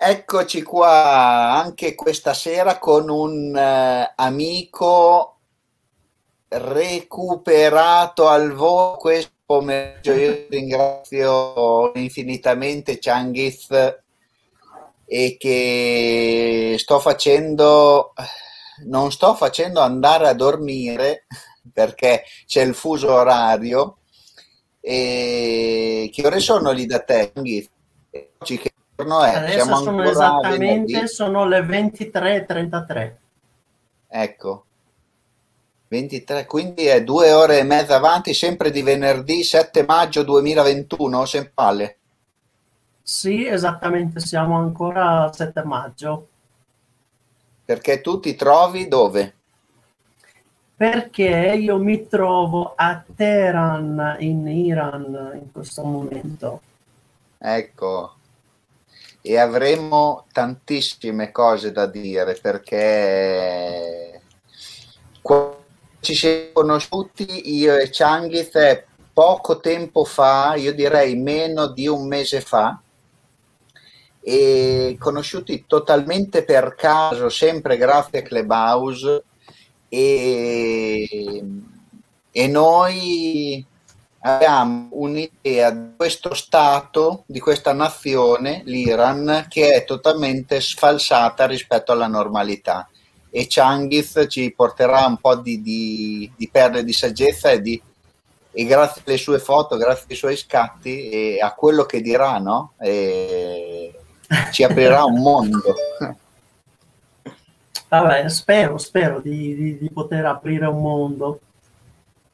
[0.00, 5.40] Eccoci qua anche questa sera con un eh, amico
[6.46, 10.12] recuperato al volo questo pomeriggio.
[10.12, 13.70] Io ringrazio infinitamente Changiz
[15.04, 18.12] e che sto facendo,
[18.86, 21.26] non sto facendo andare a dormire
[21.72, 23.98] perché c'è il fuso orario.
[24.80, 27.32] E che ore sono lì da te?
[27.34, 27.68] Changiz?
[28.98, 29.34] Giorno è?
[29.34, 33.12] Adesso sono esattamente sono le 23.33.
[34.08, 34.64] Ecco,
[35.88, 41.52] 23, quindi è due ore e mezza avanti, sempre di venerdì 7 maggio 2021, sempre
[41.54, 41.96] palle.
[43.02, 46.28] Sì, esattamente, siamo ancora al 7 maggio.
[47.64, 49.34] Perché tu ti trovi dove?
[50.74, 56.62] Perché io mi trovo a Teheran, in Iran, in questo momento.
[57.38, 58.17] Ecco,
[59.28, 64.22] e avremo tantissime cose da dire perché
[66.00, 72.06] ci siamo conosciuti io e Changiz è poco tempo fa, io direi meno di un
[72.06, 72.80] mese fa,
[74.22, 79.24] e conosciuti totalmente per caso, sempre grazie a Clubhouse
[79.90, 81.44] e,
[82.30, 83.66] e noi
[84.34, 92.06] abbiamo un'idea di questo Stato, di questa nazione, l'Iran, che è totalmente sfalsata rispetto alla
[92.06, 92.88] normalità.
[93.30, 97.80] E Changiz ci porterà un po' di, di, di perle di saggezza e, di,
[98.50, 102.72] e grazie alle sue foto, grazie ai suoi scatti e a quello che dirà, no?
[102.78, 103.92] E
[104.52, 105.74] ci aprirà un mondo.
[107.88, 111.40] Vabbè, spero, spero di, di- di poter aprire un mondo.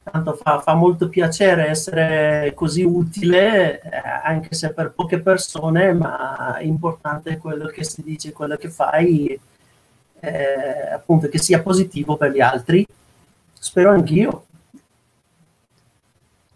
[0.05, 3.91] Tanto fa, fa molto piacere essere così utile, eh,
[4.23, 9.41] anche se per poche persone, ma importante è quello che si dice, quello che fai,
[10.21, 12.87] eh, appunto che sia positivo per gli altri.
[13.59, 14.45] Spero anch'io.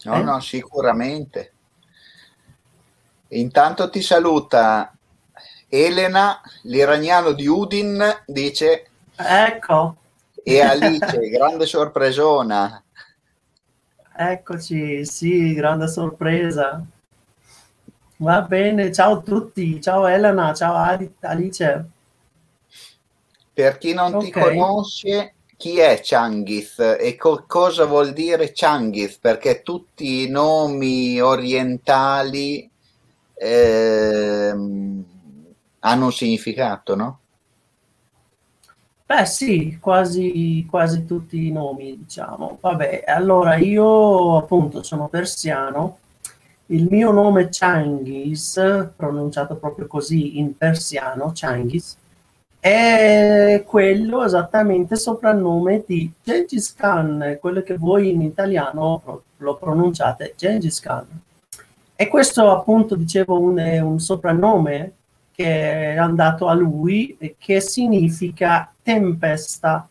[0.04, 0.22] No, Eh?
[0.22, 1.52] no, sicuramente.
[3.28, 4.92] Intanto ti saluta
[5.68, 9.96] Elena, l'iraniano di Udin, dice, Ecco,
[10.44, 12.82] e Alice, grande sorpresona.
[14.18, 16.84] Eccoci, sì, grande sorpresa.
[18.18, 21.86] Va bene, ciao a tutti, ciao Elena, ciao Ali- Alice.
[23.52, 24.36] Per chi non ti Ok.
[24.36, 29.18] conosce, chi è Changiz e co- cosa vuol dire Changiz?
[29.18, 32.70] Perché tutti i nomi orientali
[33.34, 35.04] ehm,
[35.80, 37.20] hanno un significato, no?
[39.08, 42.58] Beh, sì, quasi, quasi tutti i nomi, diciamo.
[42.60, 45.96] Vabbè, allora io appunto sono persiano.
[46.66, 48.60] Il mio nome Changiz,
[48.94, 51.96] pronunciato proprio così in persiano, Changiz,
[52.60, 60.80] è quello esattamente soprannome di Gengis Khan, quello che voi in italiano lo pronunciate Gengis
[60.80, 61.06] Khan.
[61.96, 64.92] E questo appunto, dicevo, un, è un soprannome
[65.38, 69.88] che è andato a lui che significa tempesta,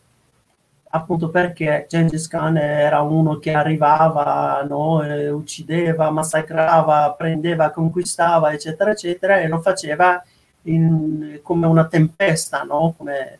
[0.90, 4.98] appunto perché Gengis Khan era uno che arrivava, no,
[5.32, 10.22] uccideva, massacrava, prendeva, conquistava, eccetera, eccetera, e lo faceva
[10.64, 12.92] in- come una tempesta, no?
[12.98, 13.38] come,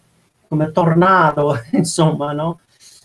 [0.49, 2.61] come tornado, insomma, no?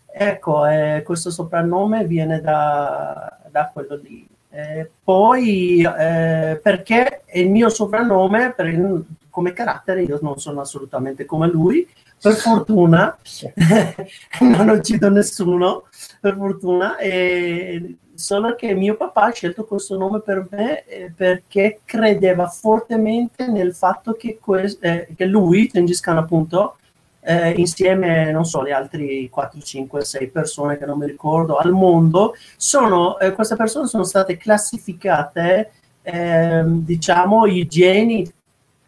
[0.09, 4.25] Ecco, eh, questo soprannome viene da, da quello lì.
[4.56, 11.25] Eh, poi, eh, perché è il mio soprannome, il- come carattere, io non sono assolutamente
[11.25, 11.88] come lui,
[12.22, 13.18] per fortuna,
[14.41, 15.86] non uccido nessuno,
[16.22, 21.80] per fortuna, e solo che mio papà ha scelto questo nome per me eh, perché
[21.84, 26.78] credeva fortemente nel fatto che, que- eh, che lui, Gengis Khan appunto,
[27.23, 31.72] eh, insieme, non so, le altre 4, 5, 6 persone che non mi ricordo al
[31.72, 38.29] mondo, sono, eh, queste persone sono state classificate, ehm, diciamo, i geni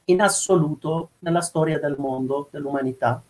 [0.06, 3.22] in assoluto nella storia del mondo, dell'umanità.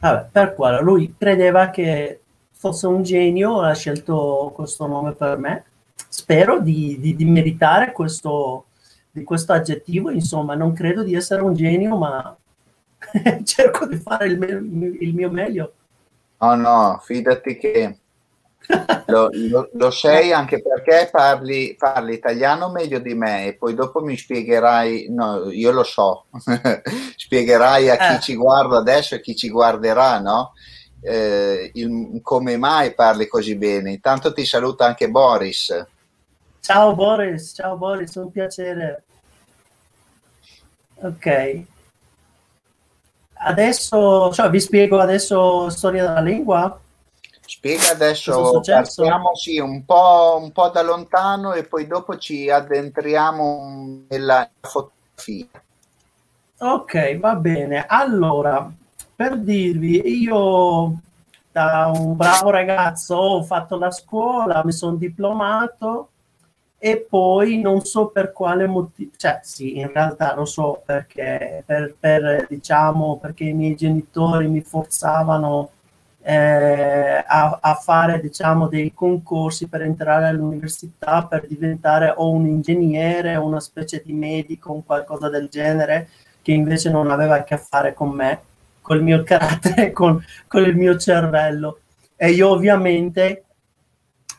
[0.00, 2.20] Vabbè, per quello lui credeva che
[2.52, 5.64] fosse un genio, ha scelto questo nome per me.
[6.08, 8.66] Spero di, di- di meritare questo,
[9.10, 12.36] di questo aggettivo, insomma, non credo di essere un genio, ma
[13.44, 15.72] cerco di fare il, me- il mio meglio.
[16.38, 17.98] Oh no, fidati che
[19.06, 24.00] lo, lo- lo sei anche perché parli, parli italiano meglio di me e poi dopo
[24.00, 26.26] mi spiegherai, no, io lo so,
[27.16, 28.20] spiegherai a chi Eh.
[28.20, 30.52] ci guarda adesso e chi ci guarderà, no?
[31.00, 33.92] Eh, il- come mai parli così bene.
[33.92, 35.86] Intanto ti saluta anche Boris.
[36.60, 39.02] Ciao Boris, ciao Boris, un piacere.
[41.02, 41.26] Ok.
[43.40, 46.78] Adesso, cioè, vi spiego adesso storia della lingua.
[47.44, 54.04] Spiega adesso, partiamo sì, un, po', un po' da lontano e poi dopo ci addentriamo
[54.08, 55.46] nella fotografia.
[56.58, 57.86] Ok, va bene.
[57.86, 58.70] Allora,
[59.14, 61.00] per dirvi, io
[61.50, 66.10] da un bravo ragazzo ho fatto la scuola, mi sono diplomato
[66.80, 71.96] e poi non so per quale motivo, cioè sì, in realtà lo so perché, per,
[71.98, 75.70] per, diciamo, perché i miei genitori mi forzavano
[76.22, 83.36] eh, a, a, fare diciamo, dei concorsi per entrare all'università, per diventare o un ingegnere
[83.36, 86.08] o una specie di medico, o qualcosa del genere,
[86.42, 88.40] che invece non aveva a che fare con me,
[88.82, 91.80] col mio carattere, con, con il mio cervello.
[92.16, 93.44] E io ovviamente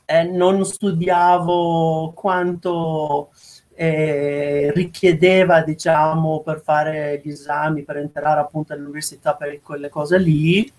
[0.09, 3.29] eh, non studiavo quanto
[3.75, 10.69] eh, richiedeva, diciamo, per fare gli esami, per entrare appunto all'università, per quelle cose lì.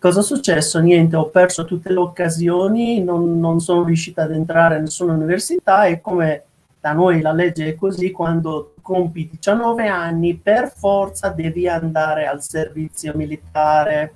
[0.00, 0.80] Cosa è successo?
[0.80, 5.84] Niente, ho perso tutte le occasioni, non, non sono riuscita ad entrare in nessuna università
[5.84, 6.42] e come
[6.80, 12.42] da noi la legge è così, quando compi 19 anni per forza devi andare al
[12.42, 14.12] servizio militare.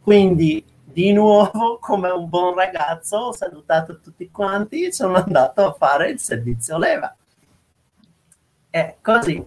[0.00, 0.64] Quindi
[0.96, 6.08] di nuovo, come un buon ragazzo, ho salutato tutti quanti e sono andato a fare
[6.08, 7.14] il servizio leva.
[8.70, 9.44] È così.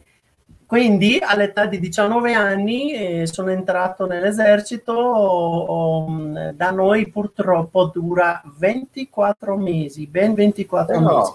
[0.68, 8.44] Quindi all'età di 19 anni eh, sono entrato nell'esercito, o, o, da noi purtroppo dura
[8.46, 11.02] 24 mesi, ben 24 oh.
[11.02, 11.32] mesi.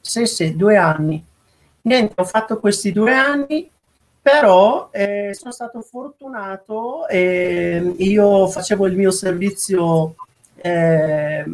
[0.00, 1.24] Sì, sì, due anni.
[1.80, 3.68] Niente, ho fatto questi due anni,
[4.26, 10.16] però eh, sono stato fortunato e io facevo il mio servizio
[10.56, 11.44] eh,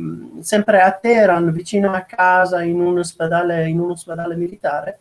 [0.40, 5.00] sempre a Teheran, vicino a casa, in un ospedale, in un ospedale militare.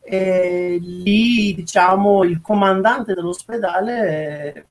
[0.00, 4.66] E lì, diciamo, il comandante dell'ospedale,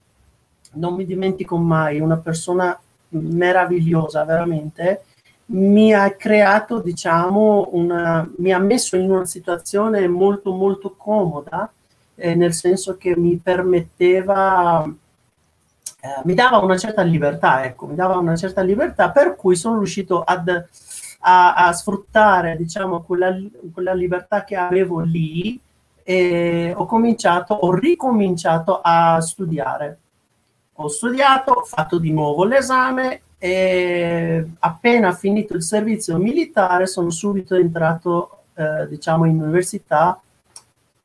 [0.75, 5.03] non mi dimentico mai, una persona meravigliosa, veramente,
[5.47, 11.69] mi ha creato, diciamo, una, mi ha messo in una situazione molto, molto comoda
[12.19, 18.18] eh, nel senso che mi permetteva, eh, mi dava una certa libertà, ecco, mi dava
[18.18, 20.50] una certa libertà, per cui sono riuscito ad,
[21.21, 23.36] a, a, sfruttare, diciamo, quella,
[23.74, 25.60] quella libertà che avevo lì
[26.04, 29.98] e ho cominciato, ho ricominciato a studiare.
[30.81, 37.56] Ho studiato, ho fatto di nuovo l'esame e appena finito il servizio militare sono subito
[37.56, 40.19] entrato, eh, diciamo, in università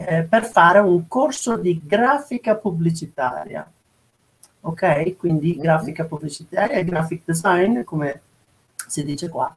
[0.06, 3.70] eh, per fare un corso di grafica pubblicitaria.
[4.62, 5.16] Ok?
[5.16, 8.20] Quindi grafica pubblicitaria e graphic design, come
[8.86, 9.54] si dice qua.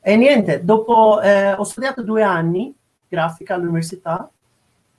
[0.00, 2.74] E niente, dopo eh, ho studiato due anni
[3.08, 4.28] grafica all'università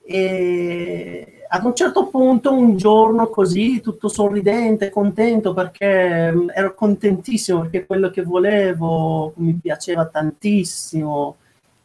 [0.06, 7.60] e ad un certo punto, un giorno così, tutto sorridente, contento perché mm, ero contentissimo
[7.60, 11.36] perché quello che volevo mi piaceva tantissimo,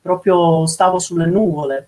[0.02, 1.88] proprio stavo sulle nuvole.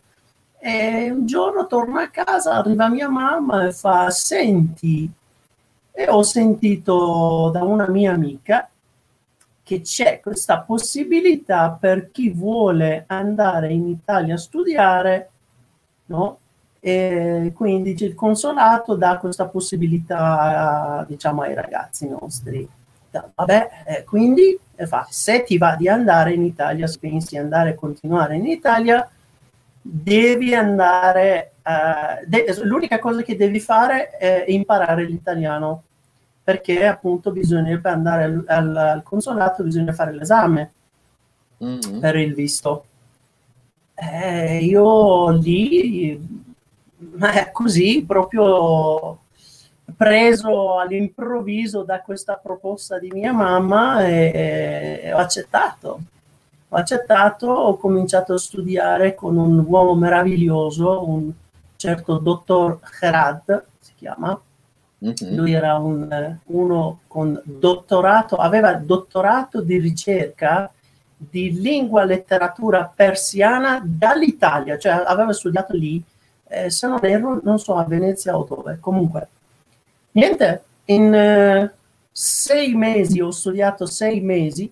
[0.63, 5.11] E un giorno torno a casa, arriva mia mamma e fa: Senti,
[5.91, 8.69] e ho sentito da una mia amica
[9.63, 15.29] che c'è questa possibilità per chi vuole andare in Italia a studiare,
[16.05, 16.37] no?
[16.79, 22.69] E quindi il consolato dà questa possibilità, diciamo, ai ragazzi nostri.
[23.33, 27.75] Vabbè, quindi fa, se ti va di andare in Italia, se pensi di andare a
[27.75, 29.09] continuare in Italia,
[29.81, 35.83] devi andare, uh, de- l'unica cosa che devi fare è imparare l'italiano,
[36.43, 40.71] perché appunto bisogna per andare al, al, al consolato bisogna fare l'esame
[41.63, 41.99] mm-hmm.
[41.99, 42.85] per il visto.
[43.93, 46.19] Eh, io lì,
[47.15, 49.19] ma è così, proprio
[49.95, 55.99] preso all'improvviso da questa proposta di mia mamma e, e ho accettato
[56.73, 61.29] ho accettato, ho cominciato a studiare con un uomo meraviglioso, un
[61.75, 64.39] certo dottor Gerard, si chiama.
[65.03, 65.35] Mm-hmm.
[65.35, 70.71] Lui era un, uno con dottorato, aveva dottorato di ricerca
[71.17, 76.01] di lingua e letteratura persiana dall'Italia, cioè aveva studiato lì,
[76.47, 78.77] eh, se non erro, non so, a Venezia o dove.
[78.79, 79.27] Comunque,
[80.11, 81.73] niente, in eh,
[82.09, 84.71] sei mesi ho studiato sei mesi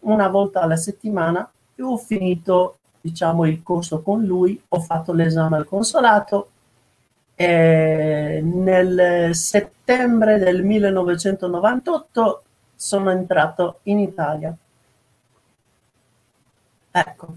[0.00, 5.56] una volta alla settimana e ho finito diciamo il corso con lui, ho fatto l'esame
[5.56, 6.50] al consolato
[7.34, 12.42] e nel settembre del 1998
[12.74, 14.54] sono entrato in Italia.
[16.92, 17.36] Ecco.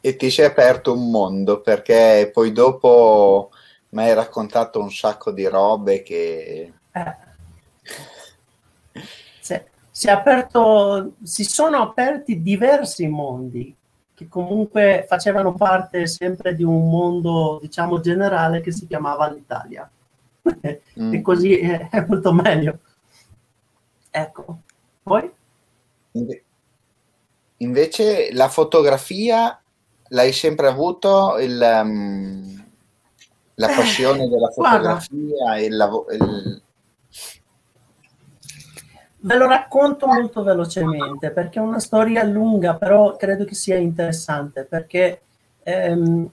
[0.00, 3.50] e ti sei aperto un mondo perché poi dopo
[3.90, 6.72] mi hai raccontato un sacco di robe che...
[6.92, 7.16] Eh.
[9.96, 13.72] Si, aperto, si sono aperti diversi mondi
[14.12, 19.88] che comunque facevano parte sempre di un mondo, diciamo, generale che si chiamava l'Italia.
[20.96, 21.12] Mm.
[21.12, 22.78] e così è, è, molto meglio.
[24.10, 24.58] Ecco,
[25.02, 25.28] poi?
[27.56, 29.60] Invece la fotografia
[30.08, 32.64] l'hai sempre avuto il, um,
[33.54, 36.62] la eh, passione della fotografia e il, il...
[39.24, 44.64] Ve lo racconto molto velocemente perché è una storia lunga, però credo che sia interessante
[44.64, 45.22] perché
[45.62, 46.30] ehm,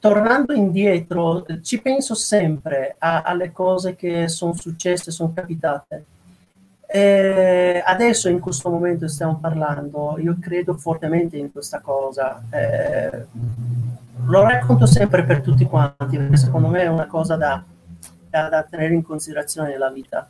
[0.00, 6.04] tornando indietro ci penso sempre a, alle cose che sono successe, sono capitate.
[6.88, 12.42] Eh, adesso in questo momento stiamo parlando, io credo fortemente in questa cosa.
[12.50, 13.26] Eh,
[14.26, 17.62] lo racconto sempre per tutti quanti, perché secondo me è una cosa da,
[18.28, 20.28] da, da tenere in considerazione nella vita.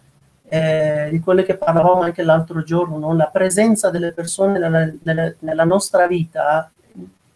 [0.54, 3.14] Eh, di quelle che parlavamo anche l'altro giorno, no?
[3.14, 6.70] la presenza delle persone nella, nella, nella, nostra vita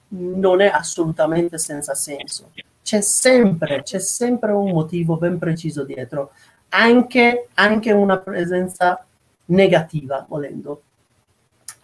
[0.08, 2.50] non è assolutamente senza senso.
[2.82, 6.32] C'è sempre, c'è sempre un motivo ben preciso dietro,
[6.68, 9.02] anche, anche una presenza
[9.46, 10.82] negativa, volendo.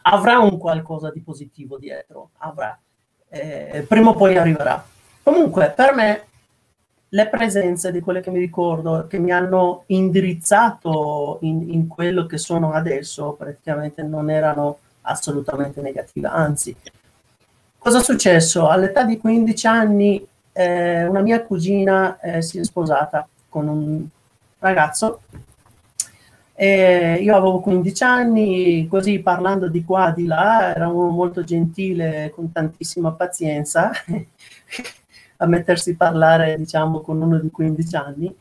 [0.02, 2.78] Avrà un qualcosa di positivo dietro, avrà.
[3.30, 4.84] Eh, prima o poi arriverà.
[5.22, 6.26] Comunque, per me,
[7.14, 12.38] le presenze di quelle che mi ricordo, che mi hanno indirizzato in, in quello che
[12.38, 16.74] sono adesso, praticamente non erano assolutamente negative, anzi.
[17.78, 18.68] Cosa è successo?
[18.68, 24.06] All'età di 15 anni eh, una mia cugina eh, si è sposata con un
[24.58, 25.20] ragazzo
[26.54, 32.30] e io avevo 15 anni, così parlando di qua, di là, era uno molto gentile,
[32.34, 33.90] con tantissima pazienza,
[35.42, 38.36] a mettersi a parlare, diciamo, con uno di 15 anni.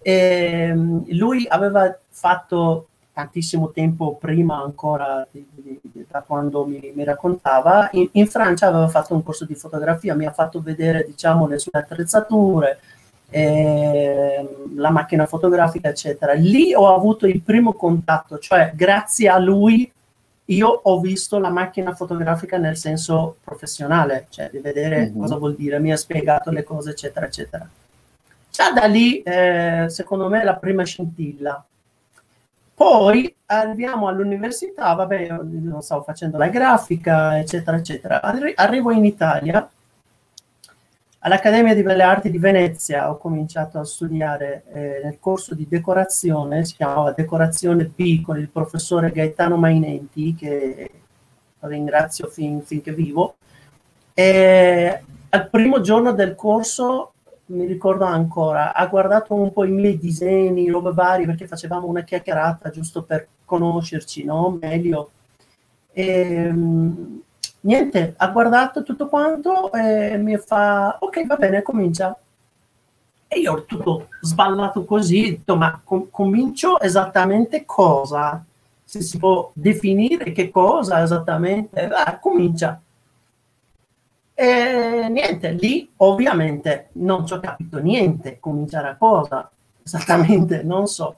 [0.00, 0.72] E
[1.08, 8.08] lui aveva fatto tantissimo tempo prima ancora di, di, da quando mi, mi raccontava, in,
[8.12, 11.72] in, Francia aveva fatto un corso di fotografia, mi ha fatto vedere, diciamo, le sue
[11.72, 12.80] attrezzature,
[13.30, 16.32] eh, la macchina fotografica, eccetera.
[16.32, 19.90] Lì ho avuto il primo contatto, cioè grazie a lui
[20.46, 25.20] io ho visto la macchina fotografica nel senso professionale, cioè di vedere mm-hmm.
[25.20, 27.68] cosa vuol dire, mi ha spiegato le cose, eccetera, eccetera.
[28.50, 31.64] Già da lì, eh, secondo me, la prima scintilla.
[32.74, 38.20] Poi arriviamo all'università, vabbè, io stavo facendo la grafica, eccetera, eccetera.
[38.20, 39.70] Arri- arrivo in Italia
[41.24, 46.64] All'Accademia di Belle Arti di Venezia ho cominciato a studiare eh, nel corso di decorazione,
[46.64, 50.90] si chiamava Decorazione B con il professore Gaetano Mainenti, che
[51.60, 53.36] ringrazio fin, finché vivo.
[54.12, 57.12] E al primo giorno del corso,
[57.46, 62.02] mi ricordo ancora, ha guardato un po' i miei disegni, robe varie, perché facevamo una
[62.02, 64.58] chiacchierata giusto per conoscerci no?
[64.60, 65.12] meglio.
[65.92, 66.52] E,
[67.62, 72.16] niente, ha guardato tutto quanto e mi fa, ok, va bene, comincia.
[73.28, 78.44] E io ho tutto sballato così, detto, ma com- comincio esattamente cosa?
[78.84, 82.80] Se si può definire che cosa esattamente, ah, comincia.
[84.34, 89.50] E niente, lì ovviamente non ci ho capito niente, cominciare a cosa,
[89.82, 91.16] esattamente, non so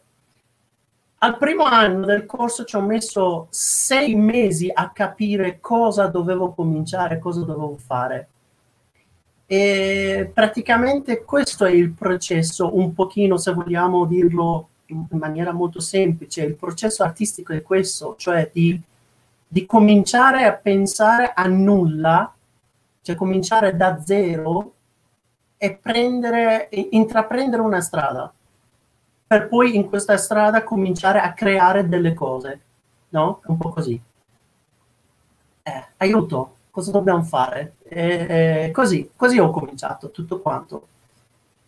[1.25, 7.19] al primo anno del corso ci ho messo sei mesi a capire cosa dovevo cominciare,
[7.19, 8.29] cosa dovevo fare.
[9.47, 16.43] E praticamente questo è il processo, un pochino se vogliamo dirlo in maniera molto semplice,
[16.43, 18.79] il processo artistico è questo, cioè di,
[19.49, 22.35] di cominciare a pensare a nulla,
[23.01, 24.73] cioè cominciare da zero
[25.57, 28.31] e prendere, intraprendere una strada
[29.27, 32.61] per poi in questa strada cominciare a creare delle cose,
[33.11, 33.41] no?
[33.47, 34.01] Un po' così.
[35.63, 37.77] Eh, aiuto, cosa dobbiamo fare?
[37.85, 40.89] Eh, così, così ho cominciato tutto quanto.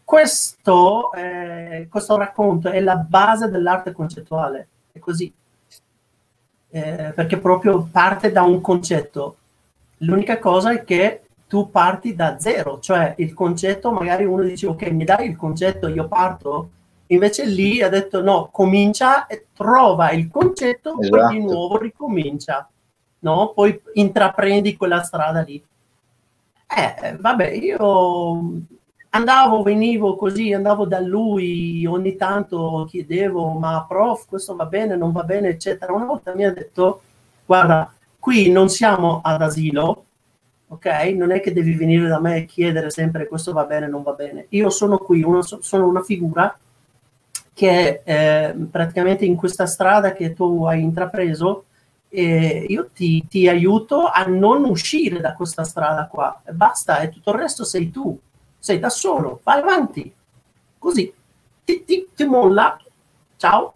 [0.04, 5.32] Questo, eh, questo racconto è la base dell'arte concettuale, è così.
[6.68, 9.36] Eh, perché proprio parte da un concetto.
[9.98, 14.90] L'unica cosa è che tu parti da zero, cioè il concetto, magari uno dice ok,
[14.90, 16.70] mi dai il concetto, io parto,
[17.08, 21.16] Invece lì ha detto no, comincia e trova il concetto, esatto.
[21.16, 21.52] poi di esatto.
[21.52, 22.68] nuovo ricomincia,
[23.20, 23.52] no?
[23.54, 25.62] Poi intraprendi quella strada lì.
[26.68, 28.40] Eh, vabbè, io
[29.10, 35.12] andavo, venivo così, andavo da lui, ogni tanto chiedevo, ma prof, questo va bene, non
[35.12, 35.92] va bene, eccetera.
[35.92, 37.02] Una volta mi ha detto,
[37.46, 40.04] guarda, qui non siamo ad asilo,
[40.68, 40.86] ok?
[41.14, 44.12] Non è che devi venire da me e chiedere sempre questo va bene, non va
[44.12, 44.46] bene.
[44.50, 46.58] Io sono qui, uno, sono una figura
[47.56, 51.64] che eh, praticamente in questa strada che tu hai intrapreso,
[52.10, 56.42] eh, io ti, ti, aiuto a non uscire da questa strada qua.
[56.50, 58.14] Basta, e tutto il resto sei tu,
[58.58, 60.12] sei da solo, vai avanti.
[60.78, 61.10] Così,
[61.64, 62.78] ti, ti, ti molla,
[63.38, 63.72] ciao.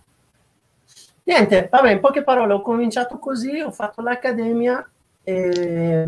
[1.23, 4.87] Niente, vabbè, in poche parole, ho cominciato così, ho fatto l'accademia.
[5.23, 6.07] E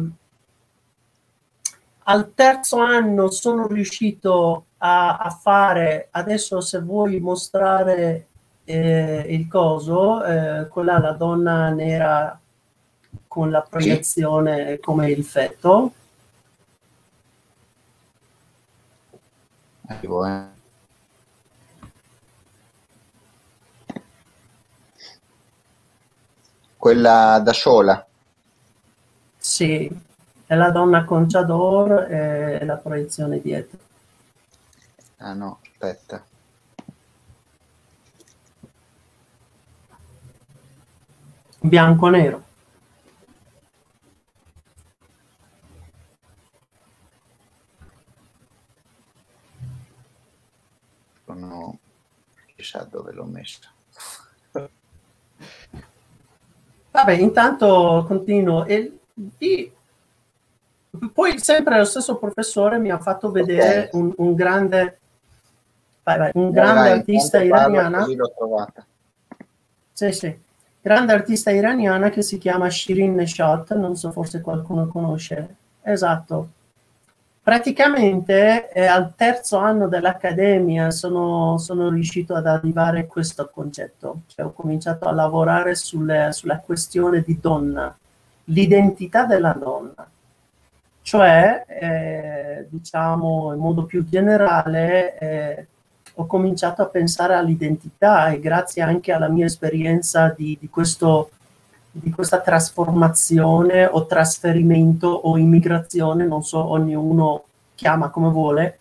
[2.05, 8.27] al terzo anno sono riuscito a, a fare, adesso se vuoi mostrare
[8.65, 12.39] eh, il coso, eh, quella la donna nera
[13.29, 15.93] con la proiezione come il feto.
[19.87, 20.51] Arrivo, eh.
[26.77, 28.07] Quella da sola.
[29.37, 29.91] Sì,
[30.57, 33.79] la donna conciador e la proiezione dietro.
[35.19, 36.25] Ah no, aspetta.
[41.61, 42.43] Bianco-nero.
[51.25, 51.79] Sono...
[52.57, 53.71] chissà dove l'ho messa.
[56.91, 58.65] Vabbè, intanto continuo.
[58.67, 58.99] E,
[59.39, 59.73] e,
[61.13, 64.01] poi sempre lo stesso professore mi ha fatto vedere okay.
[64.01, 64.99] un, un, grande,
[66.03, 68.05] vai, vai, un grande vai, artista iraniana.
[69.93, 70.39] Sì, sì.
[70.81, 75.57] Grande artista iraniana che si chiama Shirin Neshat, non so forse qualcuno conosce.
[75.83, 76.49] Esatto.
[77.43, 84.45] Praticamente eh, al terzo anno dell'accademia sono, sono, riuscito ad arrivare a questo concetto, cioè
[84.45, 87.97] ho cominciato a lavorare sulle, sulla questione di donna,
[88.45, 90.07] l'identità della donna
[91.03, 95.67] cioè, eh, diciamo in modo più generale, eh,
[96.15, 101.31] ho cominciato a pensare all'identità e grazie anche alla mia esperienza di, di, questo,
[101.91, 108.79] di questa trasformazione o trasferimento o immigrazione, non so, ognuno chiama come vuole,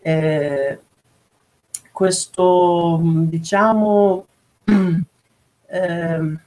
[0.00, 0.80] eh,
[1.90, 4.26] questo, diciamo,
[5.66, 6.38] eh,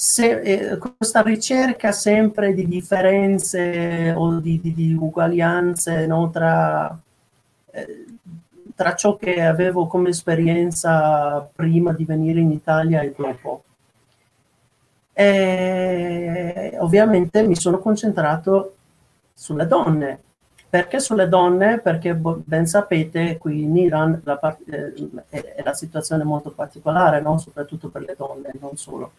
[0.00, 6.96] se, eh, questa ricerca sempre di differenze o di, di, di uguaglianze no, tra,
[7.72, 8.04] eh,
[8.76, 13.64] tra, ciò che avevo come esperienza prima di venire in Italia e dopo.
[15.12, 18.76] E ovviamente mi sono concentrato
[19.34, 20.22] sulle donne.
[20.68, 21.80] Perché sulle donne?
[21.80, 27.36] Perché ben sapete qui in Iran la, eh, è la situazione molto particolare, no?
[27.38, 29.12] soprattutto per le donne, non solo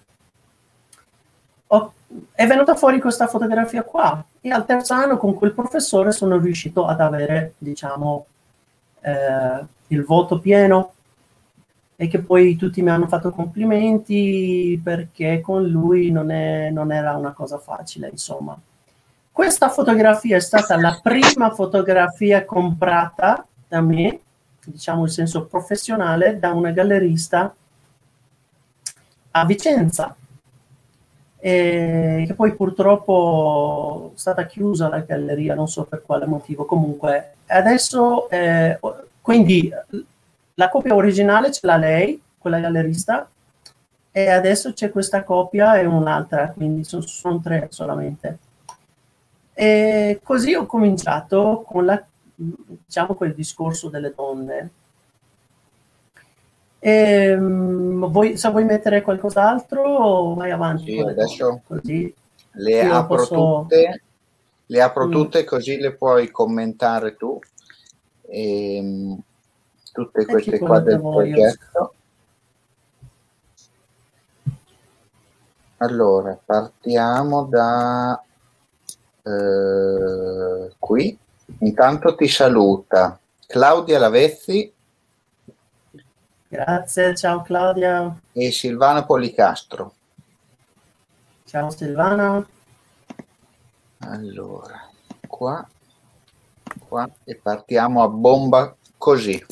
[1.71, 1.93] ho,
[2.31, 4.23] è venuta fuori questa fotografia qua.
[4.41, 8.25] E al terzo anno con quel professore sono riuscito ad avere, diciamo,
[9.01, 10.93] eh, il voto pieno.
[11.95, 17.15] E che poi tutti mi hanno fatto complimenti perché con lui non, è, non era
[17.15, 18.57] una cosa facile, insomma.
[19.31, 24.19] Questa fotografia è stata la prima fotografia comprata da me,
[24.65, 27.53] diciamo in senso professionale, da una gallerista
[29.31, 30.15] a Vicenza
[31.41, 36.65] e che poi purtroppo è stata chiusa la galleria, non so per quale motivo.
[36.65, 38.77] Comunque, adesso, eh,
[39.21, 39.71] quindi
[40.55, 43.29] la copia originale ce l'ha lei, quella gallerista,
[44.11, 48.37] e adesso c'è questa copia e un'altra, quindi sono, sono tre solamente.
[49.53, 52.03] E così ho cominciato con la,
[52.35, 54.71] diciamo, quel discorso delle donne
[56.79, 60.93] e, um, vuoi, se vuoi mettere qualcos'altro o vai avanti?
[60.93, 62.13] Sì, adesso così
[62.51, 63.35] le apro, posso...
[63.61, 64.01] tutte,
[64.65, 65.11] le apro mm.
[65.11, 67.39] tutte così le puoi commentare tu.
[68.21, 69.19] E, ehm,
[69.91, 71.93] tutte queste qua del progetto.
[75.77, 78.21] Allora, partiamo da
[79.23, 81.17] eh, qui.
[81.59, 84.71] Intanto ti saluta Claudia Lavezzi
[86.51, 88.19] Grazie, ciao Claudia.
[88.31, 89.93] E Silvana Policastro.
[91.45, 92.43] Ciao Silvana.
[93.99, 94.89] Allora,
[95.27, 95.69] qua,
[96.87, 99.45] qua e partiamo a bomba così.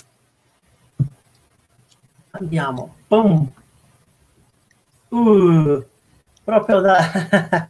[2.31, 2.95] Andiamo.
[3.07, 3.51] Boom.
[5.09, 5.85] Uh,
[6.43, 7.69] proprio da...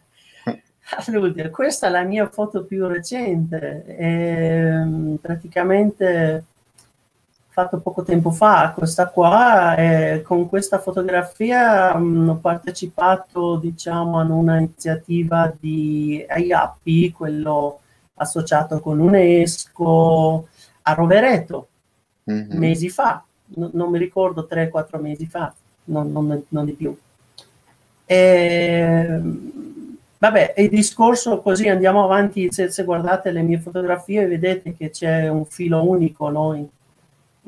[1.06, 3.84] Allora, questa è la mia foto più recente.
[3.84, 6.44] E, ehm, praticamente
[7.58, 14.20] fatto poco tempo fa, questa qua, e con questa fotografia mh, mm, ho partecipato diciamo
[14.20, 17.80] a un'iniziativa di IAPI, quello
[18.14, 20.46] associato con UNESCO
[20.82, 21.68] a Rovereto,
[22.30, 22.56] mm-hmm.
[22.56, 23.24] mesi fa,
[23.56, 25.52] no, non mi ricordo 3-4 mesi fa,
[25.86, 26.96] non, non, non di più.
[28.06, 29.20] E,
[30.16, 35.26] vabbè, il discorso così andiamo avanti, se, se, guardate le mie fotografie vedete che c'è
[35.26, 36.66] un filo unico no, in,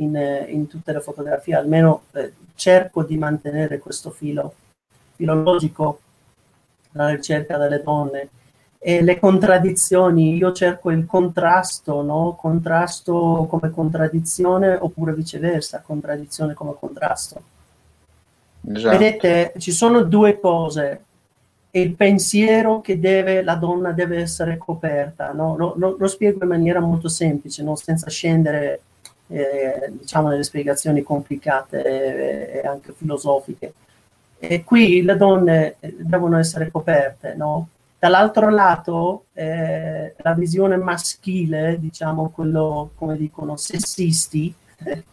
[0.01, 4.55] in, in tutte le fotografie, almeno eh, cerco di mantenere questo filo
[5.15, 6.01] filologico,
[6.93, 8.29] la ricerca delle donne
[8.83, 12.35] e le contraddizioni, io cerco il contrasto, no?
[12.41, 17.43] contrasto come contraddizione oppure viceversa, contraddizione come contrasto.
[18.67, 18.97] Esatto.
[18.97, 21.05] Vedete, ci sono due cose,
[21.73, 25.59] il pensiero che deve, la donna deve essere coperta, no?
[25.59, 27.77] lo, lo, lo spiego in maniera molto semplice, no?
[27.77, 28.81] senza scendere
[29.31, 33.73] eh, diciamo nelle spiegazioni complicate e anche filosofiche.
[34.39, 37.69] E qui le donne eh, devono essere coperte, no?
[37.99, 44.53] Dall'altro lato, eh, la visione maschile, diciamo quello, come dicono, sessisti,
[44.85, 45.05] eh,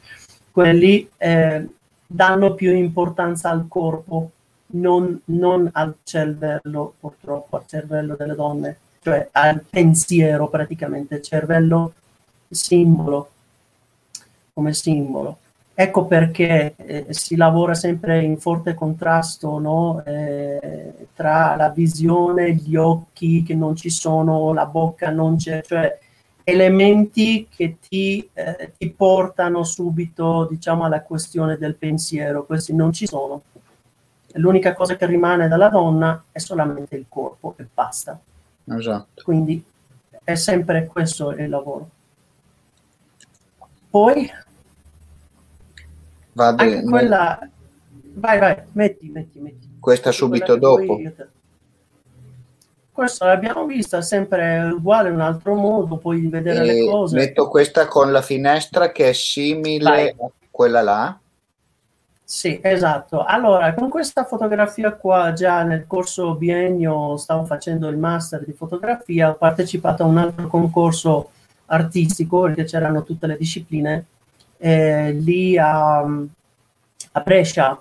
[0.51, 1.67] quelli eh,
[2.08, 4.32] danno più importanza al corpo,
[4.67, 11.93] non, non, al cervello, purtroppo, al cervello delle donne, cioè al pensiero praticamente, cervello
[12.49, 13.32] simbolo
[14.58, 15.38] come simbolo.
[15.76, 20.04] Ecco perché eh, si lavora sempre in forte contrasto no?
[20.04, 26.00] eh, tra la visione, gli occhi che non ci sono, la bocca non c'è, cioè
[26.43, 33.06] elementi che ti, eh, ti portano subito diciamo, alla questione del pensiero, questi non ci
[33.06, 33.43] sono.
[34.34, 38.20] L'unica cosa che rimane dalla donna è solamente il corpo e basta.
[38.65, 39.22] Esatto.
[39.24, 39.63] Quindi
[40.24, 41.89] è sempre questo il lavoro.
[43.91, 44.30] Poi
[46.38, 47.50] Vado, Anche quella...
[48.13, 49.78] Vai, vai, metti, metti, metti.
[49.80, 51.02] Questa subito dopo.
[52.91, 57.15] Questo l'abbiamo vista sempre uguale, un altro modo, puoi vedere e le cose.
[57.15, 60.10] Metto questa con la finestra che è simile vai.
[60.10, 61.19] a quella là.
[62.23, 63.23] Sì, esatto.
[63.23, 69.30] Allora, con questa fotografia qua, già nel corso biennio stavo facendo il master di fotografia,
[69.30, 71.32] ho partecipato a un altro concorso
[71.65, 74.06] artistico perché c'erano tutte le discipline
[74.58, 77.80] eh, lì a, a Brescia.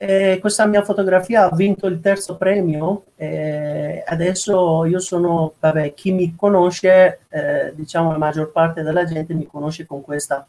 [0.00, 3.04] Eh, questa mia fotografia ha vinto il terzo premio.
[3.16, 9.34] Eh, adesso io sono, vabbè, chi mi conosce, eh, diciamo la maggior parte della gente
[9.34, 10.46] mi conosce con questa.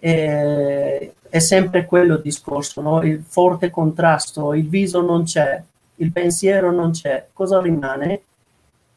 [0.00, 3.02] è sempre quello il discorso, no?
[3.02, 5.62] il forte contrasto, il viso non c'è,
[5.96, 7.26] il pensiero non c'è.
[7.32, 8.22] Cosa rimane?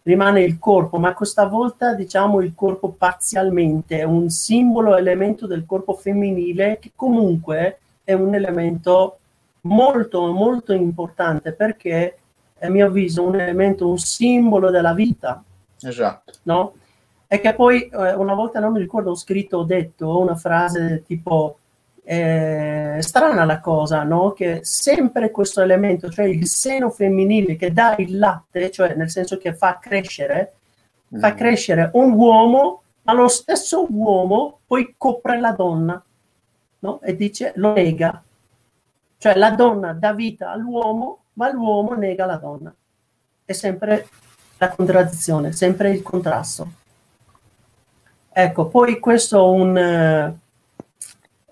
[0.03, 5.93] Rimane il corpo, ma questa volta diciamo il corpo parzialmente, un simbolo elemento del corpo
[5.93, 9.17] femminile che comunque è un elemento
[9.61, 12.17] molto molto importante perché
[12.59, 15.43] a mio avviso un elemento, un simbolo della vita.
[15.81, 16.33] Esatto.
[16.43, 16.73] No?
[17.27, 21.03] E che poi eh, una volta non mi ricordo ho scritto, ho detto una frase
[21.05, 21.57] tipo
[22.03, 24.31] eh, strana la cosa, no?
[24.31, 29.37] Che sempre questo elemento, cioè il seno femminile che dà il latte, cioè nel senso
[29.37, 30.53] che fa crescere,
[31.15, 31.19] mm.
[31.19, 36.03] fa crescere un uomo, ma lo stesso uomo poi copre la donna,
[36.79, 37.01] no?
[37.01, 38.23] E dice, lo nega.
[39.17, 42.73] Cioè la donna dà vita all'uomo, ma l'uomo nega la donna.
[43.45, 44.07] È sempre
[44.57, 46.71] la contraddizione, sempre il contrasto.
[48.33, 50.39] Ecco, poi questo è un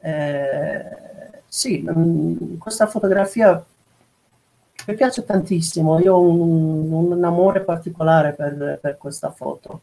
[0.02, 3.64] eh, sì, mm, questa fotografia
[4.88, 9.82] mi piace tantissimo, io ho un, un amore particolare per, per, questa foto.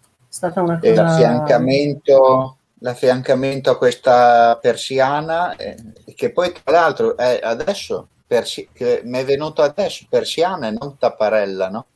[0.00, 1.02] È stata una cosa...
[1.02, 5.76] L'affiancamento, l'affiancamento a questa persiana, eh,
[6.14, 8.68] che poi tra l'altro è adesso, persi-
[9.02, 11.86] mi è venuto adesso, persiana e non tapparella, no?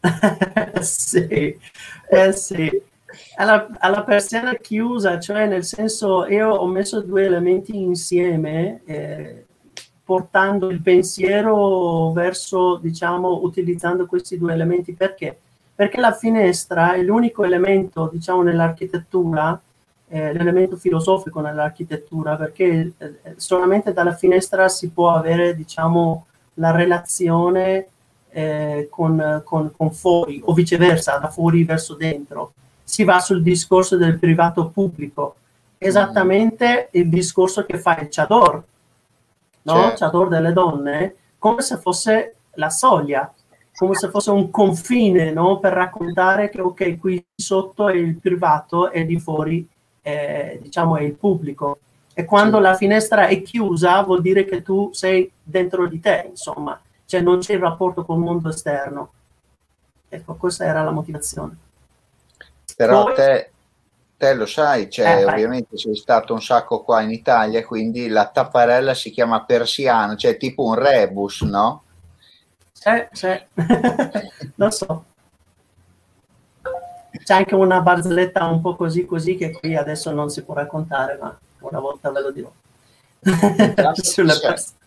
[0.80, 1.58] sì,
[2.08, 2.90] eh sì
[3.36, 9.46] alla, alla, persiana chiusa, cioè nel senso io ho messo due elementi insieme, eh,
[10.04, 14.92] portando il pensiero verso, diciamo, utilizzando questi due elementi.
[14.92, 15.38] Perché?
[15.74, 19.58] Perché la finestra è l'unico elemento, diciamo, nell'architettura,
[20.08, 27.86] eh, l'elemento filosofico nell'architettura, perché eh, solamente dalla finestra si può avere, diciamo, la relazione
[28.30, 32.52] eh, con, con, con fuori o viceversa, da fuori verso dentro
[32.92, 35.36] si va sul discorso del privato pubblico,
[35.78, 38.62] esattamente il discorso che fa il Chador,
[39.62, 39.74] no?
[39.74, 39.96] Certo.
[39.96, 43.32] Chador delle donne, come se fosse la soglia,
[43.74, 45.58] come se fosse un confine no?
[45.58, 49.66] per raccontare che ok, qui sotto è il privato e di fuori
[50.02, 51.78] è, diciamo, è il pubblico.
[52.12, 52.62] E quando sì.
[52.62, 57.38] la finestra è chiusa vuol dire che tu sei dentro di te, insomma, cioè non
[57.38, 59.12] c'è il rapporto con il mondo esterno.
[60.10, 61.61] Ecco, questa era la motivazione.
[62.82, 63.50] Però Poi, te,
[64.16, 68.26] te, lo sai, cioè, eh, ovviamente sei stato un sacco qua in Italia, quindi la
[68.26, 71.84] tapparella si chiama persiano, cioè tipo un rebus, no?
[72.72, 73.40] Sì, sì,
[74.56, 75.04] lo so.
[77.22, 81.16] C'è anche una barzelletta un po' così così che qui adesso non si può raccontare,
[81.20, 82.50] ma una volta ve lo dirò.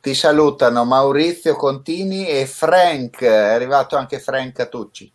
[0.00, 5.12] Ti salutano Maurizio Contini e Frank, è arrivato anche Frank Tucci.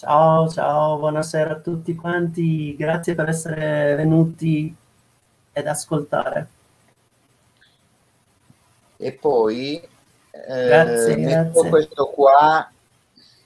[0.00, 4.74] Ciao, ciao, buonasera a tutti quanti, grazie per essere venuti
[5.52, 6.48] ed ascoltare.
[8.96, 9.78] E poi
[10.30, 11.68] eh, grazie, grazie.
[11.68, 12.66] questo qua,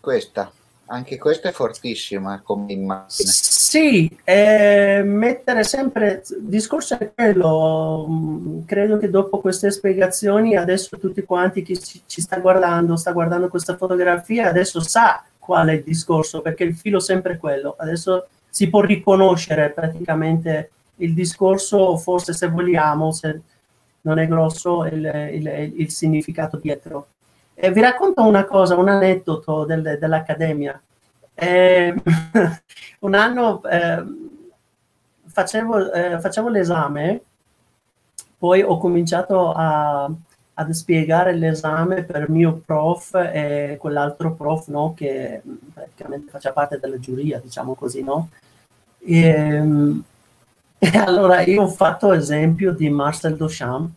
[0.01, 0.53] questa.
[0.87, 3.29] Anche questa è fortissima come immagine.
[3.29, 10.97] Sì, eh, mettere sempre, il discorso è quello, mm, credo che dopo queste spiegazioni adesso
[11.01, 15.73] tutti quanti chi ci, ci sta guardando, sta guardando questa fotografia, adesso sa qual è
[15.73, 17.75] il discorso, perché il filo è sempre quello.
[17.79, 23.43] Adesso si può riconoscere praticamente il discorso, forse se vogliamo, se
[24.03, 27.09] non è grosso, il, il, il significato dietro.
[27.55, 30.81] Eh, vi racconto una cosa, un aneddoto del, dell'Accademia.
[31.35, 31.95] Eh,
[33.01, 34.05] un anno eh,
[35.27, 37.21] facevo, eh, facevo, l'esame,
[38.39, 40.11] poi ho cominciato a,
[40.55, 46.99] ad spiegare l'esame per mio prof e quell'altro prof no, che praticamente faceva parte della
[46.99, 48.31] giuria, diciamo così, no?
[49.05, 50.03] E, ehm,
[50.79, 53.91] e allora io ho fatto esempio di Marcel Duchamp,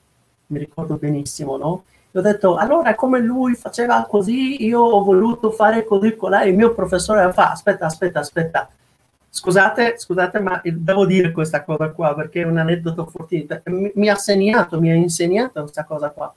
[0.48, 1.84] mi ricordo benissimo, no?
[2.18, 6.50] ho detto, allora come lui faceva così, io ho voluto fare così con lei.
[6.50, 8.70] Il mio professore fa, aspetta, aspetta, aspetta.
[9.30, 13.62] Scusate, scusate, ma devo dire questa cosa qua perché è un aneddoto fortissimo.
[13.66, 16.34] Mi, mi ha segnato, mi ha insegnato questa cosa qua.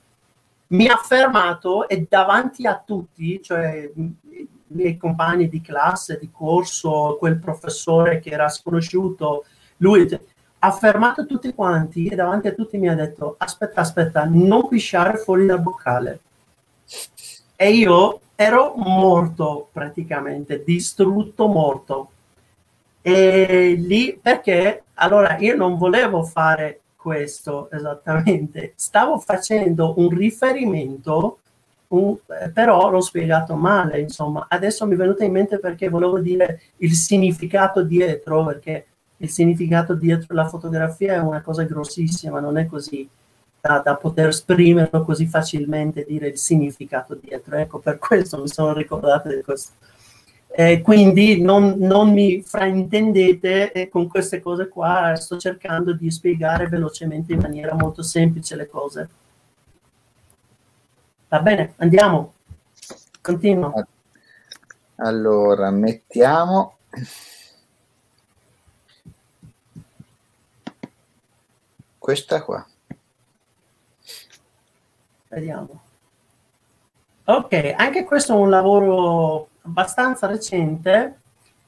[0.71, 7.17] Mi ha fermato e davanti a tutti, cioè i miei compagni di classe, di corso,
[7.19, 9.43] quel professore che era sconosciuto,
[9.77, 10.07] lui
[10.59, 15.17] ha fermato tutti quanti e davanti a tutti mi ha detto aspetta, aspetta, non pisciare
[15.17, 16.19] fuori dal boccale.
[17.55, 22.11] E io ero morto praticamente, distrutto, morto.
[23.01, 31.39] E lì perché allora io non volevo fare questo esattamente, stavo facendo un riferimento,
[31.87, 32.15] un,
[32.53, 34.45] però l'ho spiegato male, insomma.
[34.47, 38.85] Adesso mi è venuto in mente perché volevo dire il significato dietro, perché
[39.17, 43.09] il significato dietro la fotografia è una cosa grossissima, non è così
[43.59, 47.55] da, da, poter esprimerlo così facilmente, dire il significato dietro.
[47.57, 49.71] Ecco, per questo mi sono ricordato di questo.
[50.53, 56.67] Eh, quindi non, non, mi fraintendete eh, con queste cose qua, sto cercando di spiegare
[56.67, 59.09] velocemente in maniera molto semplice le cose.
[61.29, 62.33] Va bene, andiamo.
[63.21, 63.87] Continua.
[64.95, 66.79] Allora, mettiamo
[71.97, 72.67] questa qua.
[75.29, 75.81] Vediamo.
[77.23, 81.19] Ok, anche questo è un lavoro abbastanza recente,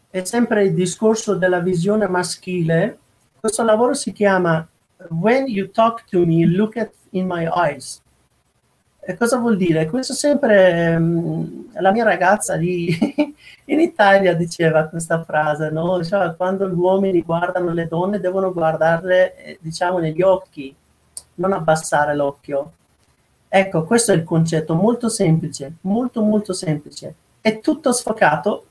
[0.09, 2.99] è sempre il discorso della visione maschile.
[3.39, 4.65] Questo lavoro si chiama
[5.09, 8.01] When You Talk to Me, Look at in My Eyes.
[9.05, 9.85] E cosa vuol dire?
[9.89, 12.87] Questo sempre um, la mia ragazza di,
[13.65, 15.97] in Italia diceva questa frase, no?
[15.97, 20.73] Diceva, quando gli uomini guardano le donne devono guardarle, eh, diciamo, negli occhi,
[21.35, 22.71] non abbassare l'occhio.
[23.49, 27.15] Ecco, questo è il concetto, molto semplice, molto molto semplice.
[27.43, 28.65] È tutto sfocato,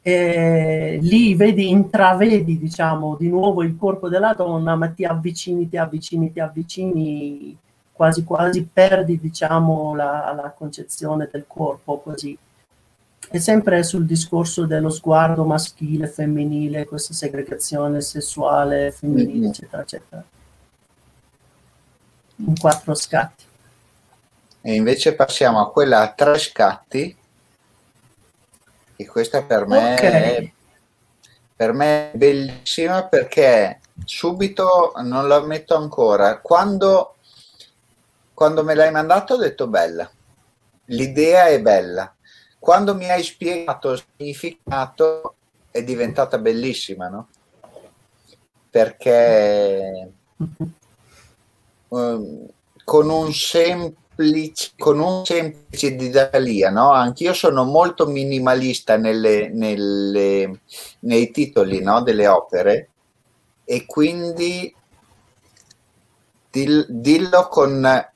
[0.00, 5.76] eh, lì vedi, intravedi, diciamo, di nuovo il corpo della donna, ma ti avvicini, ti
[5.76, 7.58] avvicini, ti avvicini
[7.92, 12.36] quasi quasi perdi diciamo la, la concezione del corpo così
[13.30, 19.48] e sempre sul discorso dello sguardo maschile, femminile, questa segregazione sessuale femminile, mm-hmm.
[19.48, 20.24] eccetera, eccetera.
[22.36, 23.44] In quattro scatti.
[24.60, 27.16] E invece passiamo a quella a tre scatti,
[28.96, 30.10] e questa per me, okay.
[30.10, 30.52] è,
[31.56, 36.38] per me è bellissima perché subito non la metto ancora.
[36.38, 37.14] Quando
[38.34, 40.10] quando me l'hai mandato ho detto bella,
[40.86, 42.12] l'idea è bella.
[42.58, 45.36] Quando mi hai spiegato il significato
[45.70, 47.28] è diventata bellissima, no?
[48.68, 50.12] Perché
[51.88, 52.46] um,
[52.84, 54.02] con un semplice,
[54.78, 56.92] con un semplice didalia, no?
[56.92, 60.60] Anch'io sono molto minimalista nelle, nelle,
[61.00, 62.88] nei titoli no, delle opere
[63.64, 64.74] e quindi
[66.50, 68.06] dil, dillo con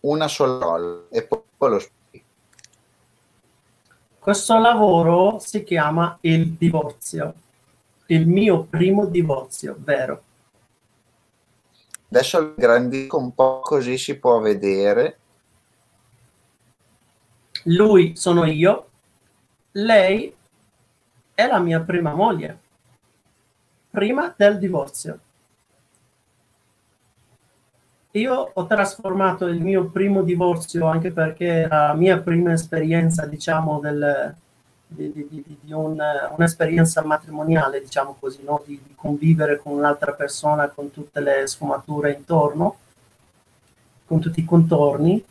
[0.00, 2.24] una sola parola e poi lo spieghi.
[4.18, 7.34] Questo lavoro si chiama il divorzio,
[8.06, 10.22] il mio primo divorzio, vero?
[12.12, 15.19] Adesso grandisco un po' così si può vedere.
[17.64, 18.88] Lui sono io,
[19.72, 20.34] lei
[21.34, 22.58] è la mia prima moglie,
[23.90, 25.18] prima del divorzio.
[28.12, 34.34] Io ho trasformato il mio primo divorzio anche perché la mia prima esperienza, diciamo, del,
[34.88, 36.02] di, di, di, di un,
[36.36, 38.62] un'esperienza matrimoniale, diciamo così, no?
[38.66, 42.76] di, convivere con un'altra persona con tutte le sfumature intorno,
[44.04, 45.24] con tutti i contorni.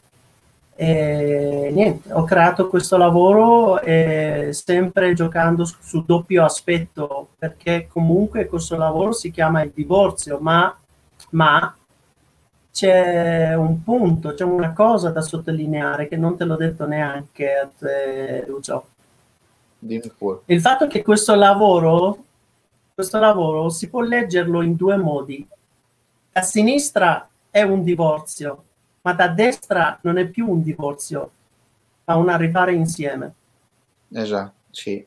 [0.82, 8.46] E niente, ho creato questo lavoro eh, sempre giocando su, su, doppio aspetto, perché comunque
[8.46, 10.74] questo lavoro si chiama il divorzio, ma,
[11.32, 11.76] ma
[12.72, 17.70] c'è un punto, c'è una cosa da sottolineare che non te l'ho detto neanche a
[17.78, 18.88] te, Lucio.
[20.46, 22.24] Il fatto che questo lavoro,
[22.94, 25.46] questo lavoro si può leggerlo in due modi.
[26.32, 28.64] A sinistra è un divorzio,
[29.02, 31.32] ma da destra non è più un divorzio,
[32.06, 33.34] ma un arrivare insieme.
[34.12, 35.06] Esatto, sì.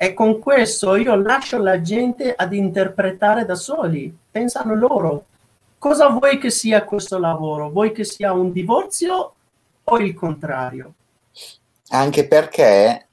[0.00, 5.24] E con questo io lascio la gente ad interpretare da soli, pensano loro.
[5.76, 7.70] Cosa vuoi che sia questo lavoro?
[7.70, 9.34] Vuoi che sia un divorzio
[9.82, 10.92] o il contrario?
[11.88, 13.06] Anche perché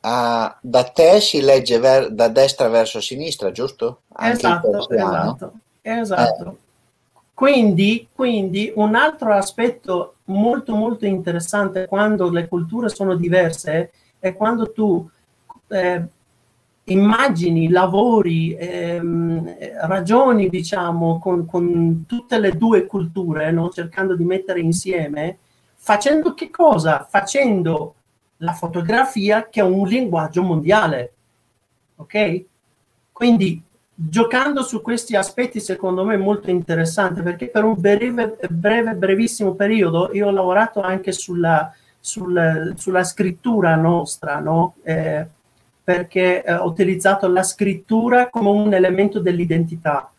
[0.00, 4.02] uh, da te si legge ver- da destra verso sinistra, giusto?
[4.14, 6.50] Anche esatto, esatto, esatto.
[6.50, 6.63] Eh.
[7.34, 14.72] Quindi, quindi un altro aspetto molto molto interessante quando le culture sono diverse è quando
[14.72, 15.06] tu
[15.68, 16.06] eh,
[16.84, 23.70] immagini, lavori, ehm, ragioni, diciamo, con, con, tutte le due culture, no?
[23.70, 25.38] cercando di mettere insieme,
[25.74, 27.06] facendo che cosa?
[27.08, 27.94] Facendo
[28.38, 31.12] la fotografia che è un linguaggio mondiale.
[31.96, 32.44] Ok?
[33.12, 33.62] Quindi
[33.94, 39.54] giocando su questi aspetti secondo me è molto interessante perché per un breve, breve brevissimo
[39.54, 44.74] periodo io ho lavorato anche sulla, sulla, sulla scrittura nostra, no?
[44.82, 45.26] Eh,
[45.84, 50.10] perché eh, ho utilizzato la scrittura come un elemento dell'identità.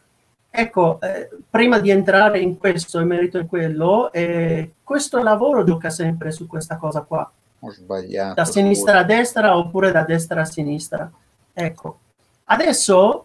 [0.49, 5.89] Ecco, eh, prima di entrare in questo e merito in quello, eh, questo lavoro gioca
[5.89, 7.29] sempre su questa cosa qua.
[7.59, 8.35] Ho sbagliato.
[8.35, 11.11] Da sinistra a destra oppure da destra a sinistra.
[11.51, 11.99] Ecco,
[12.45, 13.24] adesso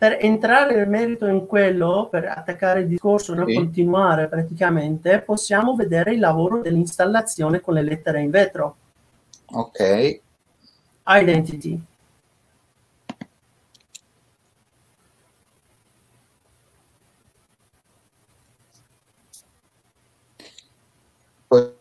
[0.00, 3.52] per entrare nel merito in quello, per attaccare il discorso, sì.
[3.52, 8.76] continuare praticamente, possiamo vedere il lavoro dell'installazione con le lettere in vetro.
[9.52, 10.20] Ok.
[11.04, 11.82] Identity.
[21.46, 21.74] Poi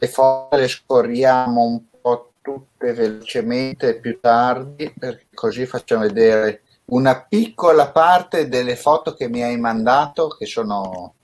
[0.00, 7.24] le foto le scorriamo un po' tutte velocemente più tardi, perché così facciamo vedere una
[7.26, 11.14] piccola parte delle foto che mi hai mandato, che sono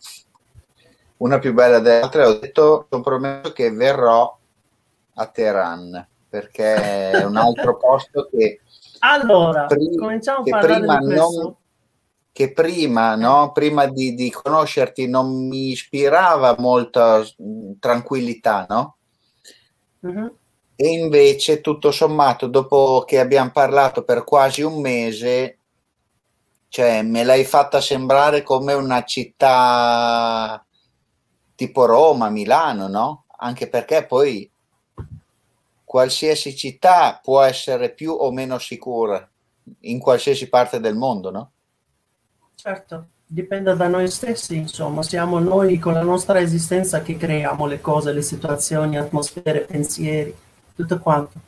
[1.18, 2.24] una più bella delle altre.
[2.24, 4.36] Ho detto, ho promesso che verrò
[5.14, 8.60] a Teheran perché è un altro posto che
[9.00, 11.56] allora pri- cominciamo a parlare prima di non,
[12.32, 13.52] che prima, no?
[13.52, 17.22] prima di, di, conoscerti non mi ispirava molta
[17.78, 18.96] tranquillità, no?
[20.00, 20.37] Uh-huh.
[20.80, 25.58] E invece, tutto sommato, dopo che abbiamo parlato per quasi un mese,
[26.68, 30.64] cioè, me l'hai fatta sembrare come una città
[31.56, 33.24] tipo Roma, Milano, no?
[33.38, 34.48] Anche perché poi
[35.82, 39.28] qualsiasi città può essere più o meno sicura
[39.80, 41.50] in qualsiasi parte del mondo, no?
[42.54, 47.80] Certo, dipende da noi stessi, insomma, siamo noi con la nostra esistenza che creiamo le
[47.80, 50.46] cose, le situazioni, atmosfere, pensieri,
[50.78, 51.40] tutto quanto.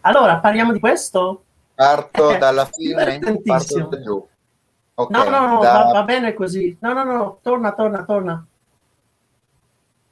[0.00, 1.44] Allora, parliamo di questo?
[1.72, 4.28] Parto eh, dalla fine, parto da giù.
[4.94, 5.72] Okay, no, no, no, da...
[5.72, 6.76] va, va, bene così.
[6.80, 8.44] No, no, no, torna, torna, torna.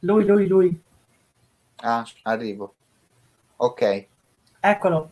[0.01, 0.82] Lui, lui, lui.
[1.82, 2.74] Ah, arrivo.
[3.57, 4.07] Ok.
[4.61, 5.11] Eccolo.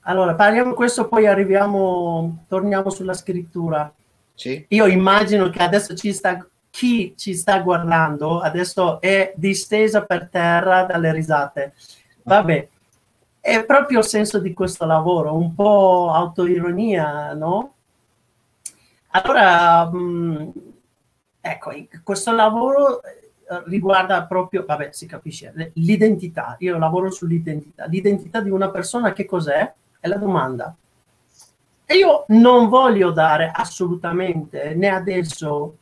[0.00, 3.92] Allora, parliamo questo, poi arriviamo, torniamo sulla scrittura.
[4.34, 4.64] Sì.
[4.68, 10.82] Io immagino che adesso ci sta, chi ci sta guardando adesso è distesa per terra
[10.84, 11.74] dalle risate.
[12.24, 12.68] Vabbè,
[13.40, 17.74] è proprio il senso di questo lavoro, un po' autoironia, no?
[19.08, 20.48] Allora, mm,
[21.40, 21.72] ecco,
[22.04, 23.00] questo lavoro
[23.66, 26.56] riguarda proprio, vabbè, si capisce, l'identità.
[26.60, 27.86] Io lavoro sull'identità.
[27.86, 29.72] L'identità di una persona che cos'è?
[29.98, 30.74] È la domanda.
[31.84, 35.76] E io non voglio dare assolutamente, né adesso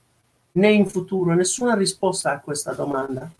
[0.52, 3.30] né in futuro, nessuna risposta a questa domanda.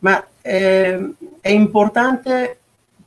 [0.00, 2.58] Ma eh, è importante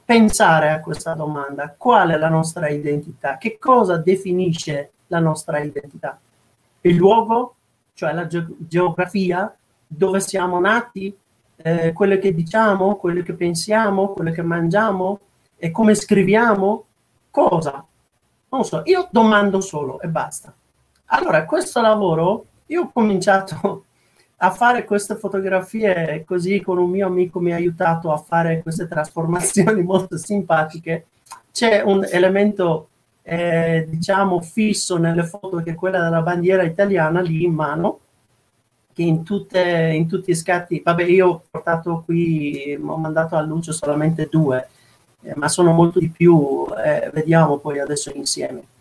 [0.07, 1.75] pensare a questa domanda.
[1.77, 3.37] Qual è la nostra identità?
[3.37, 6.17] Che cosa definisce la nostra identità?
[6.79, 7.55] Il luogo,
[7.93, 9.53] cioè la ge- geografia,
[9.85, 11.13] dove siamo nati,
[11.57, 15.19] eh, quello che diciamo, quello che pensiamo, quello che mangiamo
[15.57, 16.85] e come scriviamo,
[17.29, 17.85] cosa?
[18.47, 20.55] Non so, io domando solo e basta.
[21.07, 23.83] Allora, questo lavoro, io ho cominciato
[24.39, 28.87] a fare queste fotografie così con un mio amico mi ha aiutato a fare queste
[28.87, 31.07] trasformazioni molto simpatiche.
[31.51, 32.89] C'è un elemento,
[33.23, 37.99] eh, diciamo, fisso nelle foto che è quella della bandiera italiana lì in mano,
[38.93, 39.59] che in, tutte,
[39.93, 44.67] in tutti i scatti, vabbè io ho portato qui, ho mandato a luce solamente due,
[45.23, 48.75] eh, ma sono molto di più, eh, vediamo poi adesso insieme.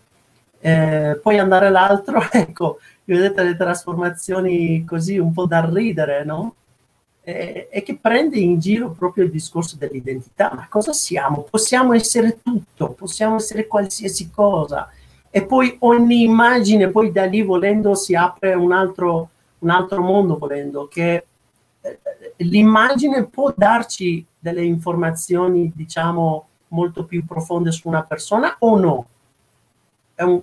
[0.66, 6.56] Eh, poi andare l'altro, ecco, vedete le trasformazioni così un po' da ridere, no?
[7.22, 10.50] E, e che prende in giro proprio il discorso dell'identità.
[10.52, 11.46] Ma cosa siamo?
[11.48, 14.90] Possiamo essere tutto, possiamo essere qualsiasi cosa.
[15.30, 19.28] E poi ogni immagine, poi da lì volendo si apre un altro,
[19.60, 21.26] un altro mondo, volendo, che
[21.80, 21.98] eh,
[22.38, 29.06] l'immagine può darci delle informazioni, diciamo, molto più profonde su una persona o no?
[30.14, 30.42] È un,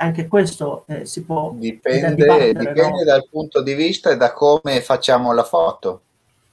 [0.00, 2.14] anche questo eh, si può dipende,
[2.54, 3.04] dipende no?
[3.04, 6.00] dal punto di vista e da come facciamo la foto.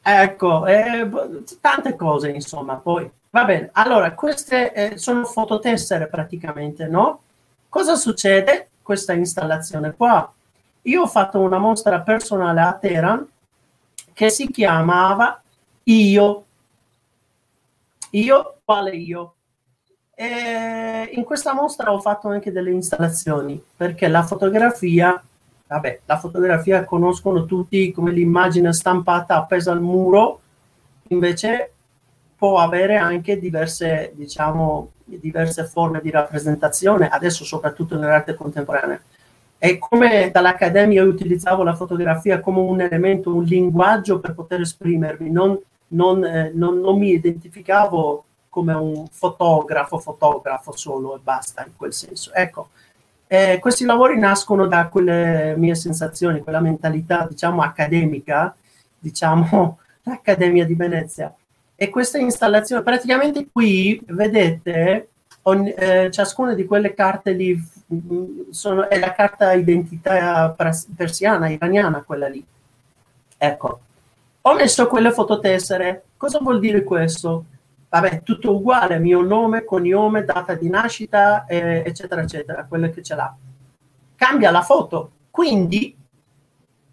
[0.02, 1.10] Ecco eh,
[1.60, 3.70] tante cose insomma poi va bene.
[3.74, 7.22] Allora queste eh, sono fototessere praticamente no?
[7.70, 10.32] Cosa succede questa installazione qua?
[10.84, 13.28] Io ho fatto una mostra personale a Teheran
[14.14, 15.42] che si chiamava
[15.84, 16.44] io.
[18.12, 19.34] Io quale io
[20.20, 25.24] e in questa mostra ho fatto anche delle installazioni perché la fotografia,
[25.68, 30.40] vabbè, la fotografia conoscono tutti come l'immagine stampata appesa al muro,
[31.10, 31.72] invece
[32.36, 39.00] può avere anche diverse, diciamo, diverse forme di rappresentazione, adesso soprattutto nell'arte contemporanea.
[39.60, 45.30] E come dall'Accademia io utilizzavo la fotografia come un elemento, un linguaggio per poter esprimermi,
[45.30, 45.60] non,
[45.90, 48.24] non, eh, non, non mi identificavo
[48.58, 52.34] come un fotografo, fotografo solo e basta in quel senso.
[52.34, 52.70] Ecco,
[53.28, 58.56] eh, questi lavori nascono da quelle mie sensazioni, quella mentalità, diciamo, accademica,
[58.98, 61.32] diciamo, l'Accademia di Venezia.
[61.76, 65.10] E questa installazione, praticamente qui, vedete,
[65.44, 67.56] ogni, eh, ciascuna di quelle carte lì
[67.94, 70.56] mm, sono, è la carta identità
[70.96, 72.44] persiana, iraniana, quella lì.
[73.38, 73.80] Ecco,
[74.42, 76.06] ho messo quelle fototessere.
[76.18, 77.46] Cosa vuol dire questo?
[77.90, 83.16] Vabbè, tutto uguale, mio nome, cognome, data di nascita, eh, eccetera, eccetera, quello che ce
[83.16, 83.36] l'ha.
[84.16, 85.12] Cambia la foto.
[85.32, 85.96] Quindi,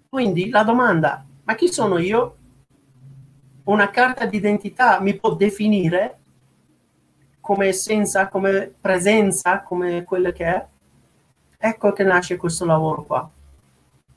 [0.09, 2.37] quindi la domanda, ma chi sono io?
[3.65, 6.19] Una carta d'identità mi può definire
[7.41, 10.67] come essenza, come presenza, come quello che è?
[11.59, 13.31] Ecco che nasce questo lavoro qua.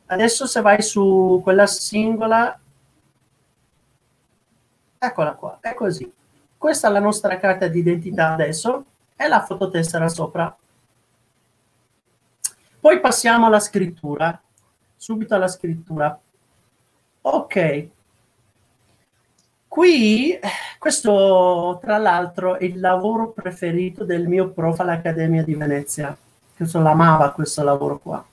[0.08, 2.58] Adesso se vai su quella singola,
[4.98, 6.10] eccola qua, è così.
[6.58, 8.86] Questa è la nostra carta d'identità adesso
[9.16, 10.56] e la fototessera sopra.
[12.80, 14.42] Poi passiamo alla scrittura,
[14.96, 16.20] subito alla scrittura.
[17.22, 17.88] Ok,
[19.68, 20.40] qui
[20.80, 26.16] questo tra l'altro è il lavoro preferito del mio prof all'Accademia di Venezia,
[26.56, 28.26] che l'amava questo lavoro qua.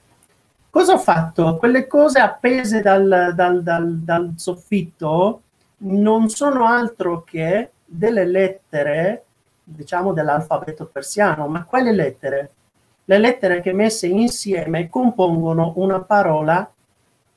[0.71, 1.57] Cosa ho fatto?
[1.57, 5.43] Quelle cose appese dal, dal, dal, dal soffitto
[5.79, 9.25] non sono altro che delle lettere,
[9.63, 12.51] diciamo dell'alfabeto persiano, ma quali lettere?
[13.05, 16.69] Le lettere che messe insieme compongono una parola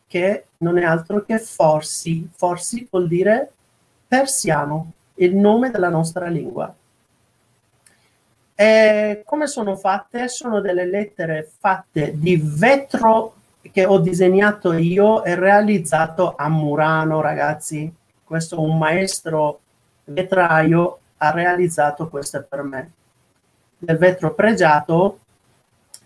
[0.08, 2.28] che non è altro che forsi.
[2.34, 3.52] Forsi vuol dire
[4.08, 6.74] persiano, il nome della nostra lingua.
[8.56, 10.28] E come sono fatte?
[10.30, 13.34] Sono delle lettere fatte di vetro
[13.72, 17.94] che ho disegnato io e realizzato a Murano, ragazzi.
[18.24, 19.60] Questo è un maestro
[20.08, 22.92] vetraio ha realizzato queste per me.
[23.78, 25.20] Del vetro pregiato,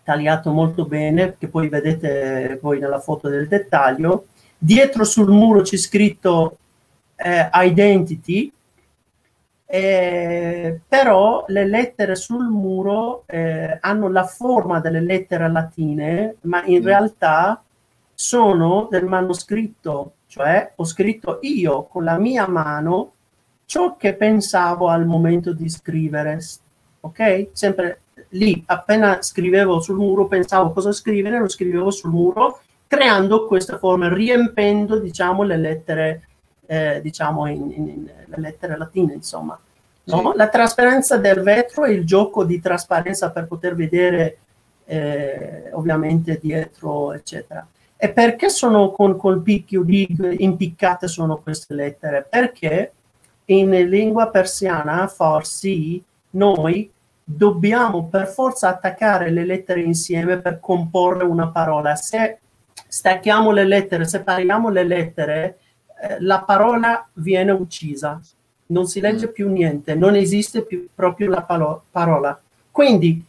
[0.03, 4.27] tagliato molto bene, che poi vedete voi nella foto del dettaglio.
[4.57, 6.57] Dietro sul muro c'è scritto
[7.15, 8.51] eh, Identity,
[9.65, 16.81] eh, però le lettere sul muro eh, hanno la forma delle lettere latine, ma in
[16.81, 16.85] mm.
[16.85, 17.63] realtà
[18.13, 23.13] sono del manoscritto, cioè ho scritto io con la mia mano
[23.71, 26.41] ciò che pensavo al momento di scrivere,
[26.99, 27.51] ok?
[27.53, 28.01] Sempre
[28.31, 34.13] lì appena scrivevo sul muro, pensavo cosa scrivere, lo scrivevo sul muro, creando queste forme,
[34.13, 36.27] riempendo, diciamo, le lettere,
[36.65, 39.57] eh, diciamo, in, in, in, le lettere latine, insomma.
[40.03, 40.31] No?
[40.31, 40.35] Sì.
[40.37, 44.37] La trasparenza del vetro e il gioco di trasparenza per poter vedere
[44.83, 47.65] eh, ovviamente dietro, eccetera.
[47.95, 52.27] E perché sono con, col picchio di impiccate sono queste lettere?
[52.29, 52.91] Perché
[53.59, 56.89] in lingua persiana, farsi, noi
[57.23, 61.95] dobbiamo per forza attaccare le lettere insieme per comporre una parola.
[61.95, 62.39] Se
[62.87, 65.59] stacchiamo le lettere, separiamo le lettere,
[66.01, 68.19] eh, la parola viene uccisa,
[68.67, 69.31] non si legge mm.
[69.31, 72.39] più niente, non esiste più proprio la palo- parola.
[72.71, 73.23] Quindi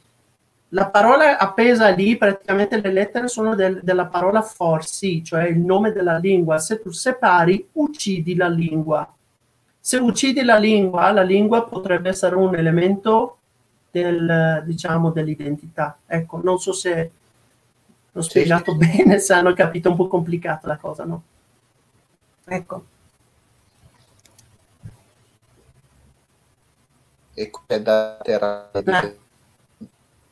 [0.69, 5.93] la parola appesa lì, praticamente le lettere sono del, della parola forsi, cioè il nome
[5.93, 6.59] della lingua.
[6.59, 9.07] Se tu separi, uccidi la lingua.
[9.85, 13.39] Se uccidi la lingua, la lingua potrebbe essere un elemento
[13.91, 15.99] del, diciamo, dell'identità.
[16.07, 17.11] Ecco, non so se
[18.13, 18.79] l'ho spiegato sì.
[18.79, 21.23] bene, se hanno capito un po' complicata la cosa, no?
[22.45, 22.85] Ecco.
[27.35, 28.71] E è da terra.
[28.71, 29.17] Eh.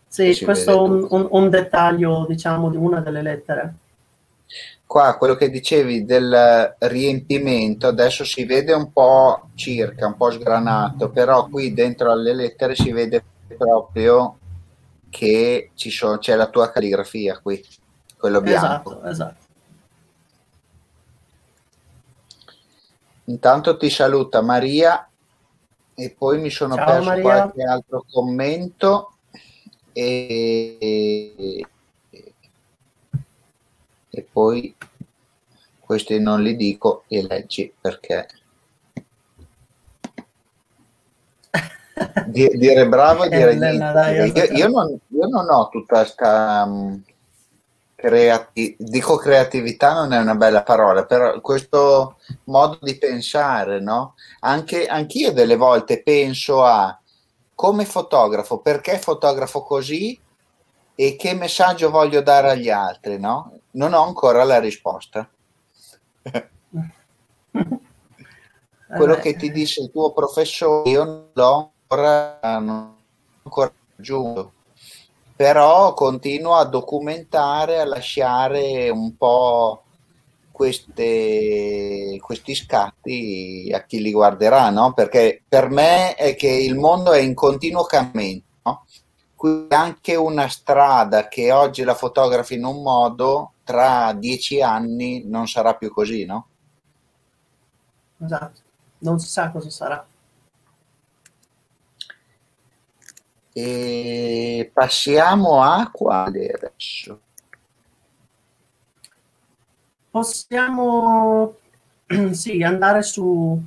[0.06, 3.74] Sì, questo è un, un, un, dettaglio, diciamo, di una delle lettere.
[4.90, 11.10] Qua quello che dicevi del riempimento adesso si vede un po' circa, un po' sgranato,
[11.10, 13.22] però qui dentro alle lettere si vede
[13.56, 14.36] proprio
[15.08, 17.64] che ci sono, c'è la tua calligrafia qui,
[18.18, 18.90] quello bianco.
[18.90, 19.44] Esatto, esatto.
[23.26, 25.08] Intanto ti saluta Maria
[25.94, 27.22] e poi mi sono Ciao, perso Maria.
[27.22, 29.12] qualche altro commento
[29.92, 31.64] e,
[34.10, 34.74] e poi
[35.78, 38.26] questi non li dico e leggi perché
[42.26, 44.52] dire bravo e dire niente.
[44.54, 47.02] Io, io, non, io, non, ho tutta questa um,
[47.94, 54.14] creati- dico creatività non è una bella parola però questo modo di pensare no?
[54.40, 57.00] anche anch'io delle volte penso a
[57.60, 60.18] come fotografo, perché fotografo così
[60.94, 63.59] e che messaggio voglio dare agli altri, no?
[63.72, 65.28] Non ho ancora la risposta.
[68.96, 72.96] Quello che ti disse il tuo professore, io non l'ho ancora, non ho
[73.44, 74.52] ancora raggiunto,
[75.36, 79.84] però continuo a documentare, a lasciare un po'
[80.60, 84.92] queste, questi scatti a chi li guarderà, no?
[84.92, 88.84] Perché per me è che il mondo è in continuo cambiamento, no?
[89.34, 95.46] Quindi anche una strada che oggi la fotografi in un modo, tra dieci anni non
[95.46, 96.48] sarà più così, no?
[98.18, 98.60] Esatto,
[98.98, 100.04] non si sa cosa sarà.
[103.52, 107.20] E passiamo a quale adesso?
[110.10, 111.54] Possiamo
[112.32, 113.62] sì, andare su,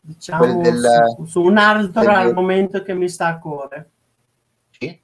[0.00, 3.90] diciamo, del, su, su, un altro del, argomento che mi sta a cuore.
[4.70, 5.00] Sì?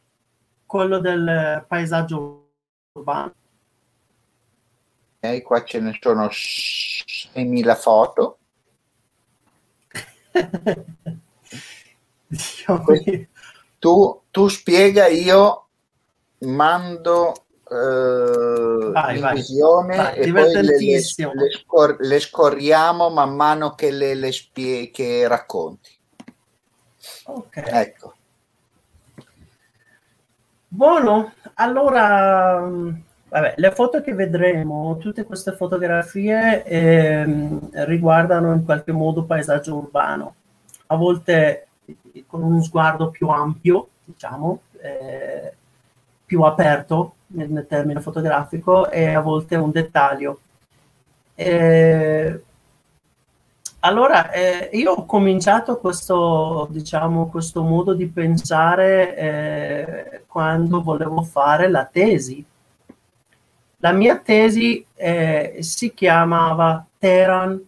[0.64, 2.50] Quello del paesaggio
[2.92, 3.40] urbano.
[5.24, 8.38] Ok, qua ce ne sono 6.000 foto.
[13.78, 15.68] tu, tu spiega, io
[16.40, 17.34] mando
[17.70, 23.92] eh, vai, visione vai, e poi le, le, le, scor- le, scorriamo man mano che
[23.92, 25.96] le, le spie- che racconti.
[27.26, 27.56] Ok.
[27.64, 28.14] Ecco.
[30.66, 32.68] Buono, allora,
[33.32, 40.34] vabbè, le foto che vedremo, tutte queste fotografie eh, riguardano in qualche modo paesaggio urbano,
[40.88, 41.68] a volte
[42.26, 45.54] con uno sguardo più ampio, diciamo, eh,
[46.26, 50.40] più aperto nel, nel, termine fotografico e a volte un dettaglio.
[51.34, 52.42] Eh,
[53.80, 61.70] allora, eh, io ho cominciato questo, diciamo, questo modo di pensare eh, quando volevo fare
[61.70, 62.44] la tesi.
[63.84, 67.60] La mia tesi eh, si chiamava Teheran.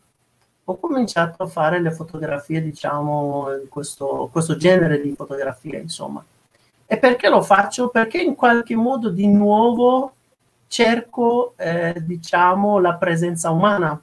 [0.67, 6.25] Ho cominciato a fare le fotografie, diciamo, questo, questo genere di fotografie, insomma.
[6.87, 7.89] E perché lo faccio?
[7.89, 10.13] Perché in qualche modo di nuovo
[10.69, 14.01] cerco, eh, diciamo, la presenza umana,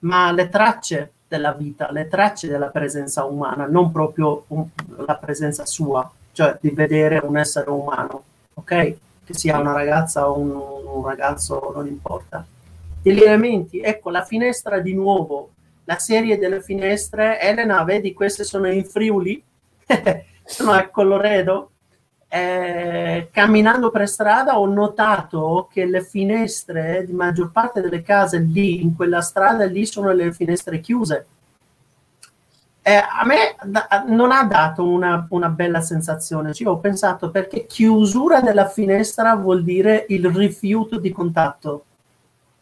[0.00, 4.66] ma le tracce della vita, le tracce della presenza umana, non proprio un,
[5.06, 8.96] la presenza sua, cioè di vedere un essere umano, ok?
[9.28, 12.46] Che sia una ragazza o un, un ragazzo, non importa.
[13.02, 15.50] Degli elementi, ecco la finestra di nuovo,
[15.84, 19.44] la serie delle finestre, Elena, vedi queste sono in Friuli?
[20.44, 21.72] sono a Colloredo.
[22.30, 28.80] Eh, camminando per strada ho notato che le finestre di maggior parte delle case lì,
[28.80, 31.26] in quella strada lì, sono le finestre chiuse.
[32.88, 36.54] Eh, a me da, non ha dato una, una bella sensazione.
[36.54, 41.84] Cioè, ho pensato perché chiusura della finestra vuol dire il rifiuto di contatto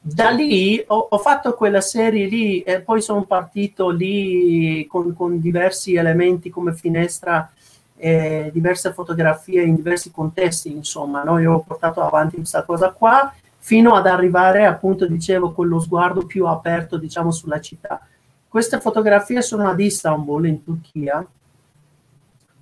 [0.00, 5.40] da lì ho, ho, fatto quella serie lì e poi sono partito lì con, con
[5.40, 7.50] diversi elementi come finestra,
[7.96, 11.38] eh, diverse fotografie in diversi contesti, insomma, no?
[11.38, 16.24] io ho portato avanti questa cosa qua fino ad arrivare, appunto, dicevo, con lo sguardo
[16.24, 18.00] più aperto, diciamo, sulla città.
[18.49, 21.26] Queste fotografie sono ad Istanbul, in Turchia,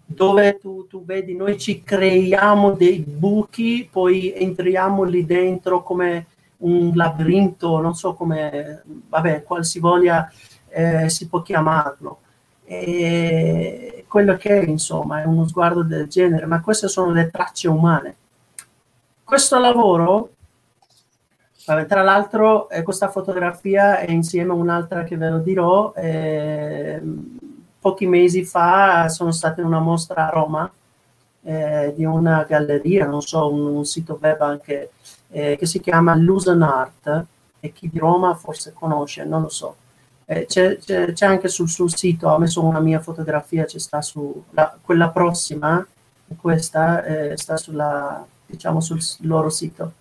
[0.06, 6.26] dove tu, tu vedi, noi ci creiamo dei buchi, poi entriamo lì dentro come
[6.58, 10.30] un labirinto, non so come, vabbè, qualsivoglia
[10.68, 12.20] eh, si può chiamarlo.
[12.64, 17.68] E quello che è, insomma, è uno sguardo del genere, ma queste sono le tracce
[17.68, 18.16] umane.
[19.22, 20.33] Questo lavoro,
[21.66, 27.00] vabbè, tra l'altro, eh, questa fotografia è insieme a un'altra che ve lo dirò, eh,
[27.78, 30.70] pochi mesi fa sono state in una mostra a Roma
[31.42, 34.90] eh, di una galleria, non so, un, un sito web anche
[35.30, 37.26] eh, che si chiama Lusen Art
[37.60, 39.76] e chi di Roma forse conosce, non lo so.
[40.26, 44.00] Eh, c'è, c'è, c'è, anche sul suo sito, ho messo una mia fotografia, ci sta
[44.00, 45.86] su la, quella prossima,
[46.36, 49.92] questa eh, sta sulla, diciamo, sul loro sito.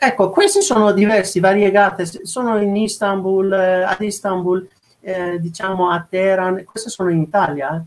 [0.00, 4.68] Ecco, questi sono diversi, variegate, sono in Istanbul, eh, ad Istanbul,
[5.00, 7.82] eh, diciamo a Teheran, queste sono in Italia, eh.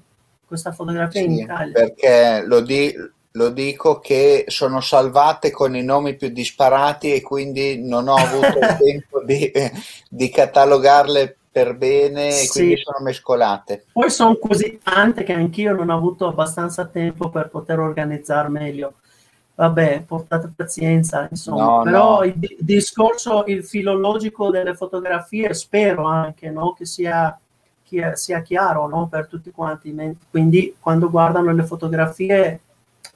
[0.45, 1.72] questa fotografia sì, in Italia.
[1.72, 2.93] Perché lo, di,
[3.32, 8.59] lo dico che sono salvate con i nomi più disparati e quindi non ho avuto
[8.59, 9.49] il tempo di,
[10.09, 12.49] di, catalogarle per bene e sì.
[12.49, 13.86] quindi sono mescolate.
[13.93, 18.95] Poi sono così tante che anch'io non ho avuto abbastanza tempo per poter organizzare meglio.
[19.62, 21.64] Vabbè, portate pazienza, insomma.
[21.64, 22.24] No, Però no.
[22.24, 27.39] il discorso, il filologico delle fotografie, spero anche no, che sia,
[27.84, 29.95] che sia chiaro no, per tutti quanti.
[30.32, 32.59] Quindi quando guardano le fotografie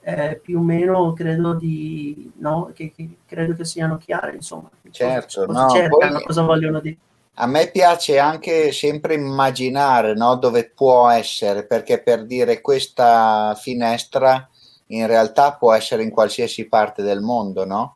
[0.02, 4.70] eh, più o meno credo, di, no, che, che, credo che siano chiare, insomma.
[4.92, 6.98] Certo, cosa, cosa, no, cercano, cosa vogliono dire.
[7.38, 14.48] A me piace anche sempre immaginare no, dove può essere, perché per dire questa finestra
[14.88, 17.96] in realtà può essere in qualsiasi parte del mondo, no?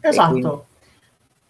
[0.00, 0.30] Esatto.
[0.30, 0.70] Quindi...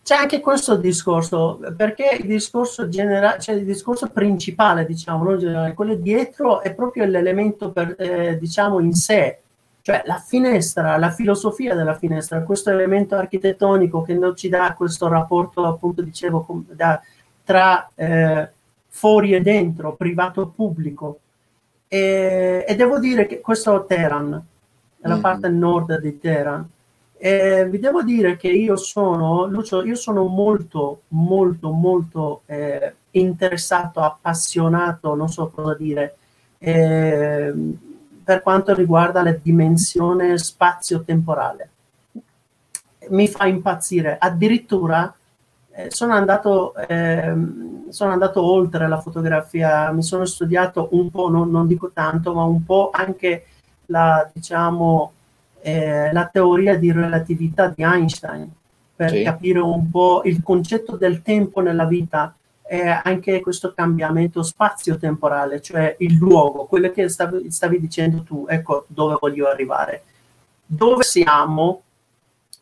[0.05, 5.75] C'è anche questo discorso, perché il discorso generale, cioè il discorso principale, diciamo, non generale,
[5.75, 9.39] quello dietro è proprio l'elemento, per, eh, diciamo, in sé,
[9.81, 15.07] cioè la finestra, la filosofia della finestra, questo elemento architettonico che non ci dà questo
[15.07, 17.01] rapporto, appunto dicevo, da,
[17.45, 18.51] tra eh,
[18.89, 21.19] fuori e dentro, privato e pubblico.
[21.87, 23.77] E, e, devo dire che questo è
[25.03, 25.21] Teheran, è la mm.
[25.21, 26.69] parte nord di Teheran.
[27.25, 34.01] E vi devo dire che io sono, Lucio, io sono molto, molto, molto eh, interessato,
[34.01, 36.17] appassionato, non so cosa dire,
[36.59, 37.55] eh,
[38.25, 41.71] per quanto riguarda la dimensione spazio-temporale.
[43.11, 44.17] Mi fa impazzire.
[44.19, 45.15] Addirittura
[45.75, 47.35] eh, sono, andato, eh,
[47.89, 52.43] sono andato oltre la fotografia, mi sono studiato un po', non, non dico tanto, ma
[52.43, 53.45] un po' anche
[53.87, 55.12] la, diciamo,
[55.61, 58.51] eh, la teoria di relatività di Einstein
[58.95, 59.22] per sì.
[59.22, 65.95] capire un po' il concetto del tempo nella vita è anche questo cambiamento spazio-temporale, cioè
[65.99, 70.05] il luogo, quello che stavi, stavi dicendo tu, ecco dove voglio arrivare.
[70.64, 71.83] Dove siamo,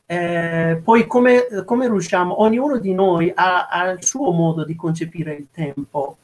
[0.07, 5.35] eh, poi come, come, riusciamo, ognuno di noi ha, ha, il suo modo di concepire
[5.35, 6.17] il tempo.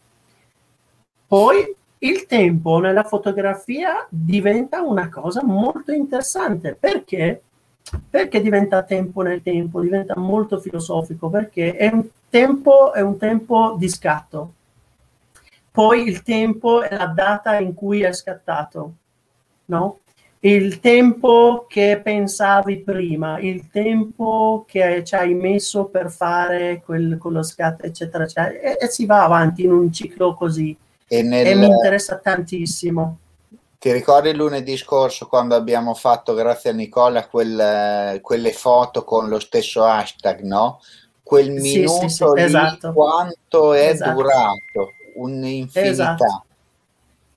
[1.28, 1.74] Poi
[2.06, 7.42] il tempo nella fotografia diventa una cosa molto interessante perché
[8.10, 13.76] perché diventa tempo nel tempo, diventa molto filosofico, perché è un tempo, è un tempo
[13.78, 14.52] di scatto.
[15.70, 18.92] Poi il tempo è la data in cui è scattato,
[19.66, 20.00] no?
[20.40, 27.42] Il tempo che pensavi prima, il tempo che ci hai messo per fare quel, quello
[27.42, 30.76] scatto, eccetera, eccetera, e, e si va avanti in un ciclo così.
[31.08, 31.46] E, nel...
[31.46, 33.18] e mi interessa tantissimo.
[33.78, 39.38] Ti ricordi lunedì scorso quando abbiamo fatto, grazie a Nicola, quel, quelle foto con lo
[39.38, 40.80] stesso hashtag, no?
[41.22, 42.92] Quel minuto sì, sì, sì, esatto.
[42.92, 44.12] quanto è esatto.
[44.12, 44.92] durato?
[45.16, 45.90] Un'infinità.
[45.90, 46.44] Esatto.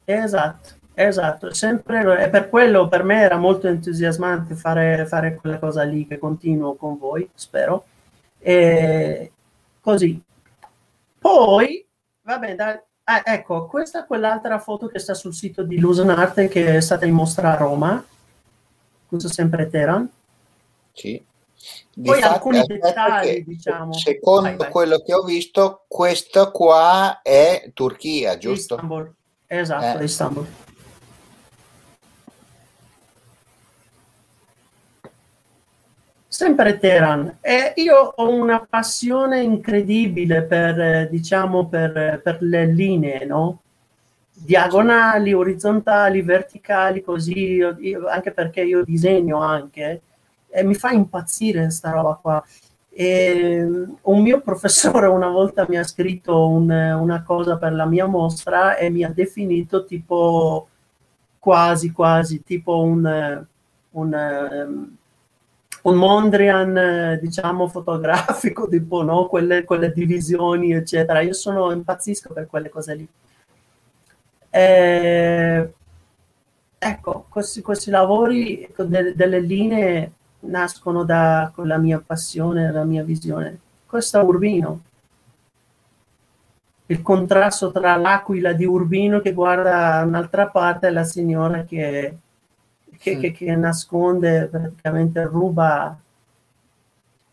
[0.06, 1.54] esatto, esatto.
[1.54, 6.18] Sempre, e per quello per me era molto entusiasmante fare, fare quella cosa lì che
[6.18, 7.84] continuo con voi, spero.
[8.40, 9.32] E
[9.82, 10.20] così.
[11.20, 11.86] Poi,
[12.22, 16.48] va bene, Ah, ecco, questa è quell'altra foto che sta sul sito di Lusen Arte
[16.48, 18.06] che è stata in mostra a Roma.
[19.08, 20.08] Questo sempre Teheran.
[20.94, 21.20] Sì.
[21.92, 23.94] Di Poi fatti, alcuni dettagli, diciamo.
[23.94, 24.70] Secondo vai, vai.
[24.70, 28.76] quello che ho visto, questo qua è Turchia, giusto?
[28.76, 29.12] Istanbul.
[29.48, 30.04] Esatto, eh.
[30.04, 30.46] Istanbul.
[36.40, 37.40] Sempre Teheran.
[37.42, 43.60] E io ho una passione incredibile per, diciamo, per, per le linee, no?
[44.32, 50.02] Diagonali, orizzontali, verticali, così, io, anche perché io disegno anche,
[50.48, 52.42] e mi fa impazzire questa roba qua.
[52.90, 53.68] E
[54.02, 58.78] un mio professore una volta mi ha scritto un, una cosa per la mia mostra
[58.78, 60.70] e mi ha definito tipo
[61.38, 63.46] quasi quasi tipo un,
[63.92, 64.98] un
[65.90, 69.28] un Mondrian, diciamo, fotografico, tipo, no?
[69.28, 71.22] Quelle, quelle, divisioni, eccetera.
[71.22, 73.08] Io sono impazzisco per quelle cose lì.
[74.52, 75.74] Eh,
[76.78, 80.12] ecco, questi, questi lavori ecco, de, delle linee
[80.42, 83.60] nascono da la mia passione, la mia visione.
[83.86, 84.82] Questo è Urbino.
[86.88, 92.18] Il contrasto tra l'aquila di Urbino che guarda un'altra parte e la signora che
[93.00, 95.98] che, che, che nasconde, praticamente ruba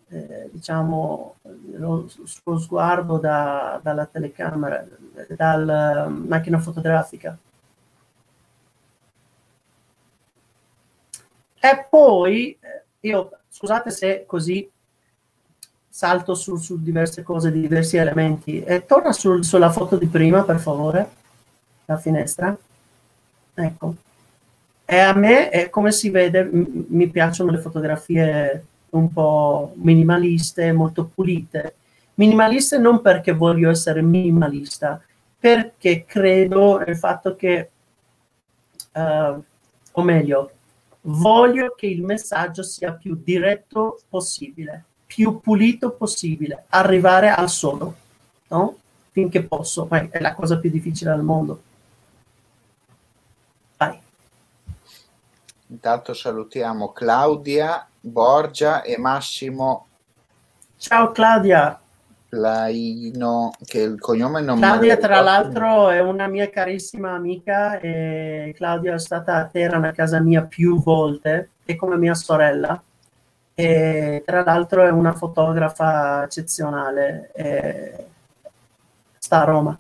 [0.09, 1.35] eh, diciamo
[1.73, 4.87] lo suo sguardo da, dalla telecamera,
[5.29, 7.37] dalla macchina fotografica.
[11.59, 14.71] E poi eh, io, scusate se così
[15.89, 18.63] salto su, su diverse cose, diversi elementi.
[18.63, 21.11] E torna sul, sulla foto di prima, per favore,
[21.87, 22.57] la finestra.
[23.55, 23.95] Ecco.
[24.89, 31.11] E a me, è, come si vede, mi piacciono le fotografie un po' minimaliste, molto
[31.13, 31.75] pulite.
[32.15, 35.03] Minimaliste non perché voglio essere minimalista,
[35.39, 37.71] perché credo nel fatto che,
[38.93, 39.43] uh,
[39.93, 40.51] o meglio,
[41.03, 47.95] voglio che il messaggio sia più diretto possibile, più pulito possibile, arrivare al sodo,
[48.49, 48.77] no?
[49.11, 51.61] Finché posso, è la cosa più difficile al mondo.
[55.77, 59.89] Intanto salutiamo Claudia, Borgia e Massimo.
[60.79, 61.79] Ciao Claudia.
[62.31, 68.95] Laino, che il cognome non Claudia, tra l'altro, è una mia carissima amica e Claudia
[68.95, 72.83] è stata a Teheran a casa mia più volte, è come mia sorella.
[73.55, 78.07] E tra l'altro è una fotografa eccezionale, e
[79.19, 79.79] sta a Roma.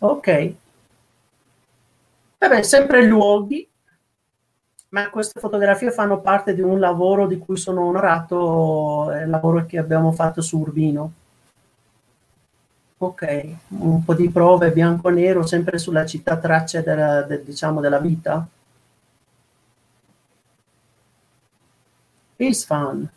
[0.00, 0.54] Ok.
[2.38, 3.68] Vabbè, sempre luoghi
[4.90, 9.78] ma queste fotografie fanno parte di un lavoro di cui sono onorato, il lavoro che
[9.78, 11.12] abbiamo fatto su Urbino.
[12.98, 18.46] Ok, un po' di prove bianco-nero, sempre sulla città tracce della, de, diciamo, della vita.
[22.38, 23.08] Isfan,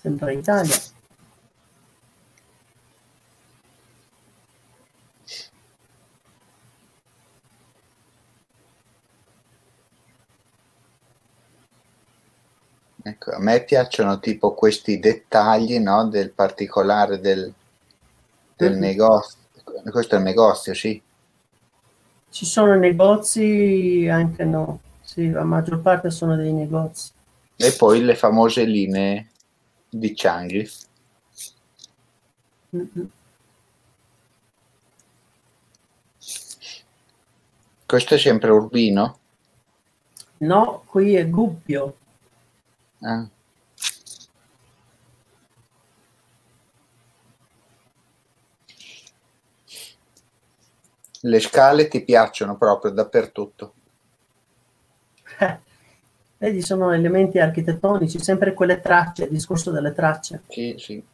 [0.00, 0.76] sempre Italia.
[13.02, 17.52] Ecco, a me piacciono tipo questi dettagli no, del particolare del,
[18.56, 18.80] del mm-hmm.
[18.80, 19.38] negozio.
[19.90, 21.00] Questo è il negozio, sì.
[22.30, 24.80] Ci sono negozi, anche no.
[25.00, 27.10] Sì, la maggior parte sono dei negozi.
[27.56, 29.30] E poi le famose linee
[29.88, 30.70] di Changi.
[32.76, 33.04] Mm-hmm.
[37.86, 39.18] Questo è sempre Urbino?
[40.38, 41.96] No, qui è Gubbio.
[43.00, 43.28] Ah.
[51.20, 53.74] Le scale ti piacciono proprio dappertutto.
[55.38, 55.58] Eh,
[56.38, 60.42] vedi, sono elementi architettonici, sempre quelle tracce, il discorso delle tracce.
[60.48, 61.04] Sì, sì.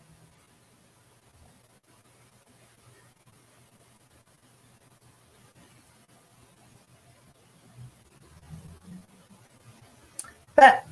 [10.54, 10.82] Beh,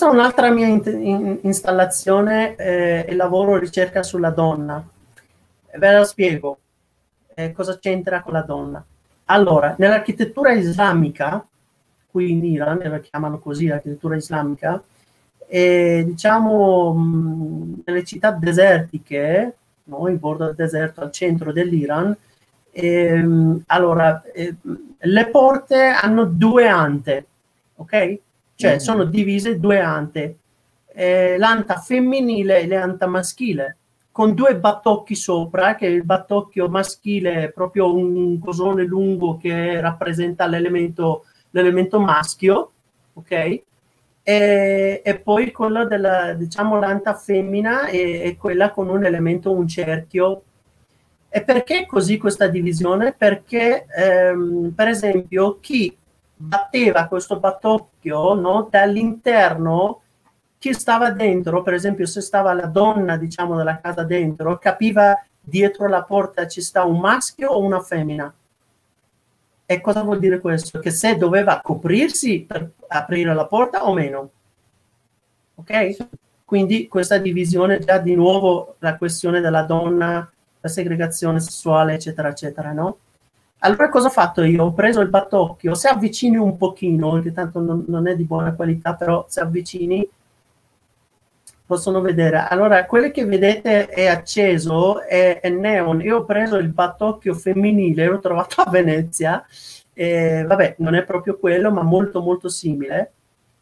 [0.00, 4.82] questa è un'altra mia in- in- installazione eh, e lavoro ricerca sulla donna.
[5.76, 6.58] Ve la spiego.
[7.34, 8.82] Eh, cosa c'entra con la donna?
[9.26, 11.46] Allora, nell'architettura islamica,
[12.10, 14.82] qui in Iran, la chiamano così l'architettura islamica,
[15.46, 22.16] eh, diciamo mh, nelle città desertiche, no, in bordo del deserto al centro dell'Iran,
[22.70, 24.54] ehm, allora, eh,
[24.98, 27.26] le porte hanno due ante,
[27.76, 28.18] ok?
[28.60, 28.78] Cioè mm.
[28.78, 30.36] sono divise due ante,
[30.92, 33.76] eh, l'anta femminile e l'anta maschile.
[34.12, 40.46] con due battocchi sopra, che il battocchio maschile è proprio un cosone lungo che rappresenta
[40.46, 42.72] l'elemento, l'elemento maschio,
[43.14, 43.30] ok?
[44.22, 49.66] E, e, poi quello della, diciamo, l'anta femmina è, è, quella con un elemento, un
[49.66, 50.42] cerchio.
[51.30, 53.14] E perché così questa divisione?
[53.16, 55.96] Perché, ehm, per esempio, chi
[56.42, 60.00] batteva questo battocchio no, dall'interno
[60.58, 65.86] chi stava dentro, per esempio se stava la donna diciamo della casa dentro, capiva dietro
[65.88, 68.32] la porta ci sta un maschio o una femmina.
[69.66, 70.78] E cosa vuol dire questo?
[70.80, 74.30] Che se doveva coprirsi per aprire la porta o meno.
[75.54, 75.96] Ok?
[76.44, 80.28] Quindi questa divisione già di nuovo la questione della donna,
[80.60, 82.98] la segregazione sessuale, eccetera, eccetera, no?
[83.60, 84.64] Allora cosa ho fatto io?
[84.64, 88.54] Ho preso il battocchio, se avvicini un pochino, che tanto non, non è di buona
[88.54, 90.08] qualità, però se avvicini
[91.66, 92.46] possono vedere.
[92.48, 96.00] Allora, quello che vedete è acceso, è, è neon.
[96.00, 99.44] Io ho preso il battocchio femminile, l'ho trovato a Venezia.
[99.92, 103.12] Eh, vabbè, non è proprio quello, ma molto molto simile.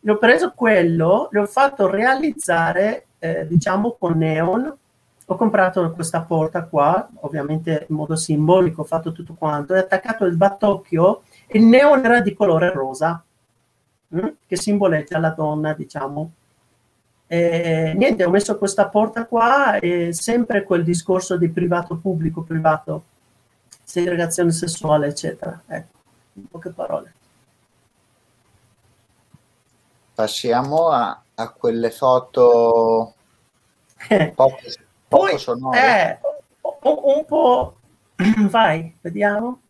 [0.00, 4.74] L'ho preso quello, l'ho fatto realizzare, eh, diciamo, con neon.
[5.30, 10.24] Ho comprato questa porta qua, ovviamente in modo simbolico, ho fatto tutto quanto, e attaccato
[10.24, 11.22] il battocchio.
[11.48, 13.22] Il neon era di colore rosa,
[14.08, 14.18] mh?
[14.18, 16.32] Hm, che simboleggia la donna, diciamo.
[17.26, 23.04] Eh, niente, ho messo questa porta qua e sempre quel discorso di privato pubblico, privato,
[23.84, 25.60] segregazione sessuale, eccetera.
[25.66, 25.98] Ecco,
[26.34, 27.12] in poche parole.
[30.14, 33.12] Passiamo a, a quelle foto
[34.34, 34.56] poco,
[35.08, 35.80] poco Poi, sonore.
[35.80, 36.18] Eh,
[36.82, 37.76] un, un po'...
[38.50, 39.60] Vai, vediamo.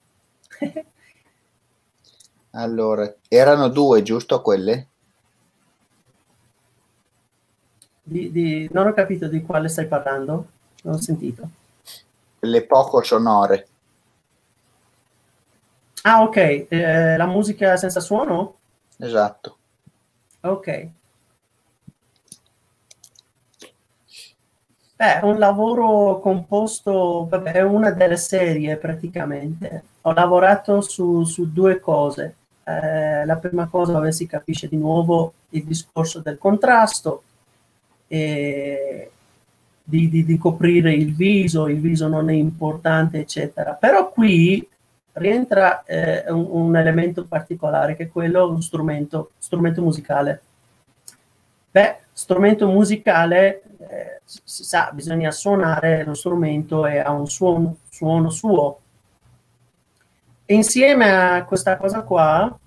[2.53, 4.87] allora, erano due, giusto quelle?
[8.03, 10.47] Di, di, non ho capito di quale stai parlando,
[10.83, 11.49] non ho sentito.
[12.41, 13.69] Le poco sonore.
[16.03, 18.57] Ah, ok, eh, la musica senza suono?
[18.97, 19.57] Esatto.
[20.41, 20.89] Ok.
[24.99, 29.85] Beh, un lavoro composto, vabbè, è una delle serie praticamente.
[30.03, 32.35] Ho lavorato su, su due cose.
[32.65, 37.23] Eh, la prima cosa, dove si capisce di nuovo il discorso del contrasto,
[38.09, 39.11] eh,
[39.85, 43.75] di, di, di, coprire il viso, il viso non è importante, eccetera.
[43.75, 44.69] Però qui
[45.13, 50.43] rientra eh, un, un, elemento particolare che è quello dello strumento, strumento musicale.
[51.71, 58.29] Beh, strumento musicale, eh, si sa, bisogna suonare lo strumento e ha un suono, suono
[58.29, 58.81] suo.
[60.45, 62.59] E insieme a questa cosa qua,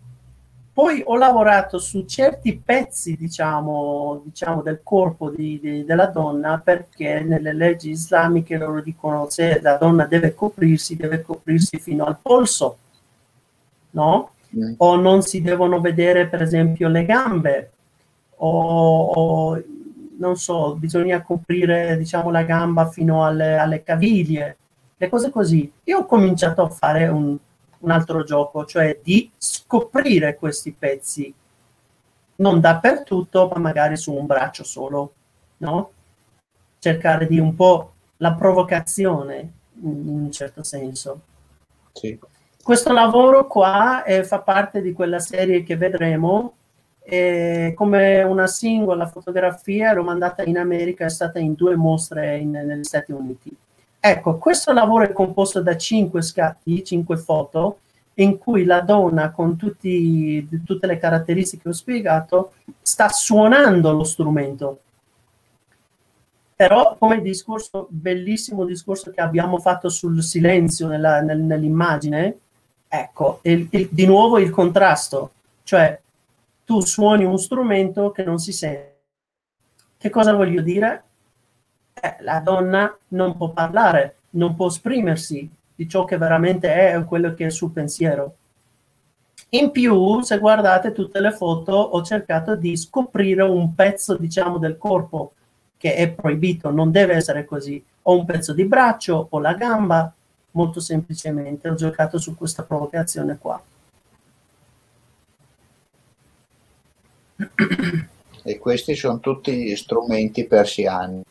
[0.72, 7.20] poi ho lavorato su certi pezzi, diciamo, diciamo del corpo di, di, della donna perché
[7.20, 12.78] nelle leggi islamiche loro dicono se la donna deve coprirsi, deve coprirsi fino al polso,
[13.91, 14.32] no?
[14.56, 14.74] Mm.
[14.78, 17.72] O non si devono vedere, per esempio, le gambe,
[18.48, 19.64] o, o
[20.18, 24.58] non so, bisogna coprire, diciamo, la gamba fino alle, alle caviglie,
[24.98, 25.72] le cose così.
[25.86, 27.38] Io ho cominciato a fare un
[27.82, 31.34] un altro gioco, cioè di scoprire questi pezzi,
[32.38, 35.14] non dappertutto, ma magari su un braccio solo,
[35.58, 35.92] no?
[36.80, 39.52] Cercare di un po' la provocazione
[39.84, 41.22] in un certo senso.
[41.92, 42.18] Sì.
[42.64, 46.54] Questo lavoro qua eh, fa parte di quella serie che vedremo
[47.14, 52.51] eh, come una singola fotografia, l'ho mandata in America, è stata in due mostre in,
[52.51, 53.53] negli Stati Uniti.
[53.99, 57.80] Ecco, questo lavoro è composto da cinque scatti, cinque foto,
[58.14, 64.05] in cui la donna, con tutti, tutte le caratteristiche che ho spiegato, sta suonando lo
[64.05, 64.80] strumento.
[66.55, 72.38] Però, come discorso, bellissimo discorso che abbiamo fatto sul silenzio nella, nel, nell'immagine,
[72.88, 75.32] ecco, il, il, di nuovo il contrasto,
[75.64, 75.99] cioè
[76.72, 78.99] tu suoni un strumento che non si sente.
[79.97, 81.03] Che cosa voglio dire?
[81.93, 87.03] eh, la donna non può parlare, non può esprimersi di ciò che veramente è o
[87.05, 88.36] quello che è il suo pensiero.
[89.49, 94.78] In più, se guardate tutte le foto, ho cercato di scoprire un pezzo, diciamo, del
[94.78, 95.34] corpo
[95.76, 97.84] che è proibito, non deve essere così.
[98.03, 100.11] O un pezzo di braccio o la gamba,
[100.51, 101.67] molto semplicemente.
[101.69, 103.61] Ho giocato su questa provocazione qua.
[108.44, 111.22] E questi sono tutti strumenti persiani.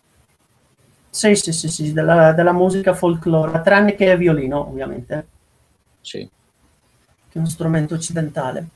[1.11, 5.27] Sì, sì, sì, sì della, della, musica folklore, tranne che violino, ovviamente.
[6.01, 6.19] Sì.
[7.29, 8.69] Che è uno strumento occidentale.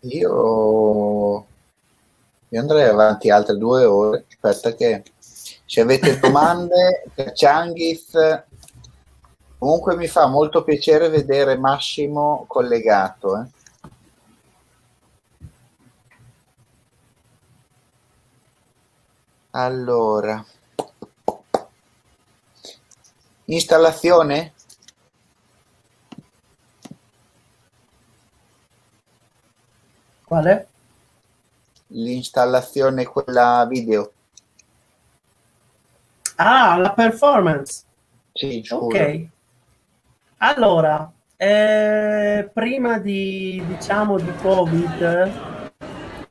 [0.00, 1.46] Io
[2.54, 4.26] Io andrei avanti altre due ore.
[4.28, 5.02] Aspetta che
[5.64, 8.10] se avete domande per Changhis,
[9.64, 13.40] comunque mi fa molto piacere vedere Massimo collegato.
[13.40, 13.88] Eh.
[19.52, 20.44] Allora,
[23.46, 24.52] installazione?
[30.24, 30.68] Quale?
[31.86, 34.12] L'installazione quella video.
[36.34, 37.84] Ah, la performance.
[38.34, 38.84] Sì, scusa.
[38.84, 39.32] Ok.
[40.38, 45.30] Allora, eh, prima di, diciamo, di Covid,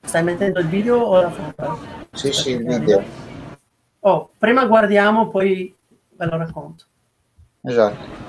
[0.01, 1.79] stai mettendo il video o la foto?
[2.11, 3.03] Sì, sì, il video.
[4.01, 5.75] Oh, prima guardiamo, poi
[6.15, 6.85] ve lo racconto.
[7.61, 8.21] Esatto.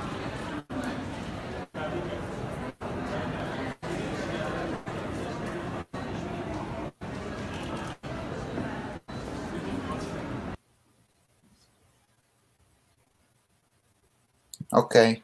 [14.71, 15.24] Ok.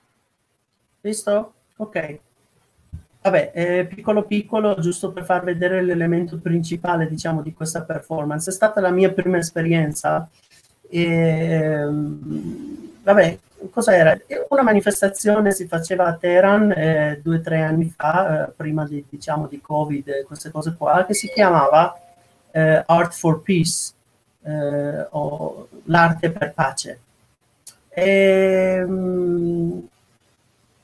[1.00, 1.52] Visto?
[1.76, 2.18] Ok.
[3.22, 8.48] Vabbè, eh, piccolo piccolo, giusto per far vedere l'elemento principale, diciamo, di questa performance.
[8.50, 10.28] È stata la mia prima esperienza.
[10.88, 11.86] E,
[13.02, 13.38] vabbè,
[13.70, 14.18] cos'era?
[14.48, 19.04] Una manifestazione si faceva a Teheran eh, due o tre anni fa, eh, prima di,
[19.08, 21.94] diciamo, di Covid, queste cose qua, che si chiamava
[22.50, 23.92] eh, Art for Peace,
[24.42, 27.00] eh, o l'arte per pace.
[27.90, 29.88] E, um,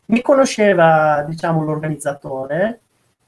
[0.07, 2.81] mi conosceva, diciamo, l'organizzatore,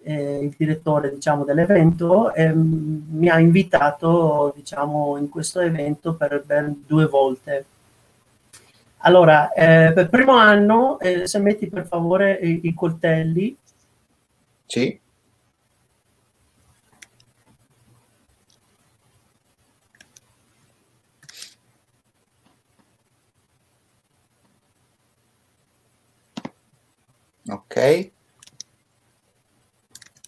[0.02, 6.42] eh, il direttore, diciamo, dell'evento e um, mi ha invitato, diciamo, in questo evento per
[6.44, 7.64] ben due volte.
[8.98, 13.56] Allora, eh, per primo anno, eh, se metti per favore i, i coltelli.
[14.66, 14.98] Sì.
[27.48, 28.10] Ok.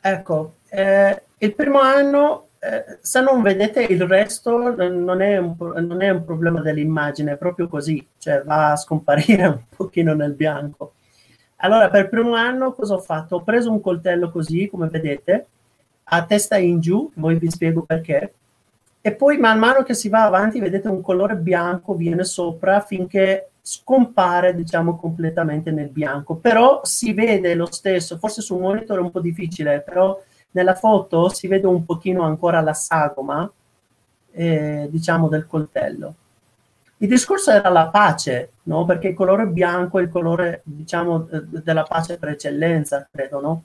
[0.03, 6.01] Ecco, eh, il primo anno, eh, se non vedete il resto, non è, un, non
[6.01, 10.95] è un problema dell'immagine, è proprio così, cioè va a scomparire un pochino nel bianco.
[11.57, 13.37] Allora, per il primo anno cosa ho fatto?
[13.37, 15.47] Ho preso un coltello così, come vedete,
[16.05, 18.35] a testa in giù, poi vi spiego perché,
[19.03, 23.51] e poi man mano che si va avanti, vedete un colore bianco viene sopra finché
[23.63, 26.37] scompare diciamo completamente nel bianco.
[26.37, 30.21] Però si vede lo stesso forse sul monitor è un po' difficile però
[30.53, 33.51] nella foto si vede un pochino ancora la sagoma
[34.33, 36.15] eh, diciamo del coltello.
[36.99, 38.85] Il discorso era la pace no?
[38.85, 43.65] perché il colore bianco è il colore diciamo della pace per eccellenza credo no?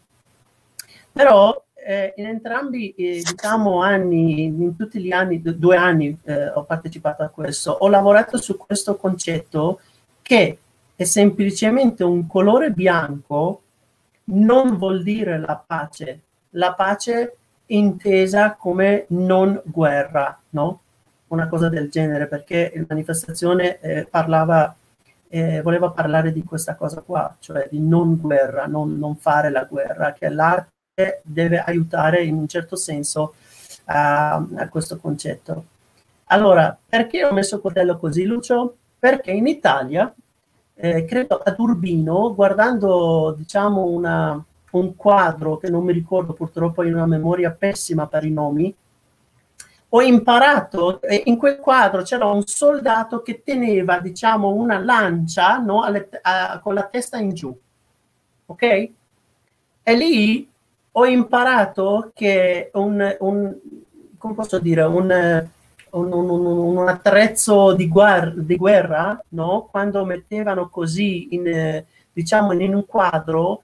[1.12, 6.64] Però eh, in entrambi eh, diciamo anni in tutti gli anni due anni eh, ho
[6.64, 9.80] partecipato a questo ho lavorato su questo concetto
[10.22, 10.58] che
[10.96, 13.62] è semplicemente un colore bianco
[14.26, 16.22] non vuol dire la pace.
[16.52, 20.82] La pace intesa come non guerra, no?
[21.28, 24.74] Una cosa del genere, perché la manifestazione eh, parlava,
[25.28, 29.66] eh, voleva parlare di questa cosa qua, cioè di non guerra, non, non fare la
[29.66, 30.74] guerra, che l'arte
[31.24, 33.34] deve aiutare in un certo senso
[33.86, 35.66] a, a questo concetto.
[36.26, 38.78] Allora, perché ho messo coltello così, Lucio?
[39.06, 40.12] perché in Italia,
[40.74, 46.96] eh, credo ad Urbino, guardando diciamo una, un quadro che non mi ricordo purtroppo in
[46.96, 48.74] una memoria pessima per i nomi,
[49.90, 56.10] ho imparato, in quel quadro c'era un soldato che teneva diciamo una lancia no, alle,
[56.24, 57.56] a, con la testa in giù,
[58.48, 58.64] ok?
[59.84, 60.50] E lì
[60.98, 63.56] ho imparato che un, un
[64.18, 65.50] come posso dire, un
[65.96, 69.68] un, un, attrezzo di, guerra, di guerra no?
[69.72, 73.64] quando mettevano così in, diciamo, in un quadro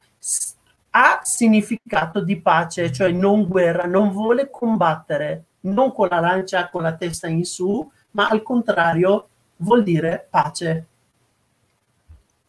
[0.92, 6.84] ha significato di pace, cioè non guerra, non vuole combattere, non con la lancia con
[6.84, 9.28] la testa in su, ma al contrario
[9.58, 10.86] vuol dire pace.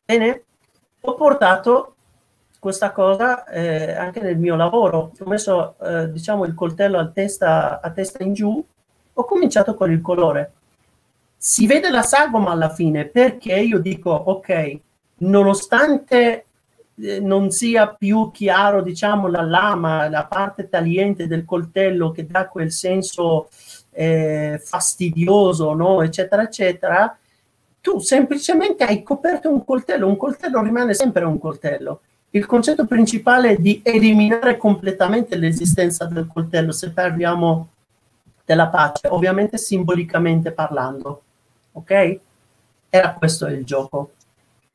[0.05, 0.45] Bene,
[1.01, 1.92] ho portato
[2.63, 7.81] questa cosa eh, anche nel mio lavoro, ho messo eh, diciamo il coltello a testa,
[7.81, 8.65] a testa in giù
[9.15, 10.53] ho cominciato con il colore.
[11.37, 14.79] Si vede la sagoma alla fine perché io dico, ok,
[15.17, 16.45] nonostante
[17.01, 22.47] eh, non sia più chiaro, diciamo, la lama, la parte tagliente del coltello che dà
[22.47, 23.49] quel senso
[23.91, 26.01] eh, fastidioso, no?
[26.01, 27.19] eccetera, eccetera,
[27.81, 32.03] tu semplicemente hai coperto un coltello, un coltello rimane sempre un coltello.
[32.35, 37.69] Il concetto principale è di eliminare completamente l'esistenza del coltello, se parliamo
[38.43, 41.23] della pace, ovviamente simbolicamente parlando.
[41.73, 42.19] Ok?
[42.89, 44.13] Era questo il gioco.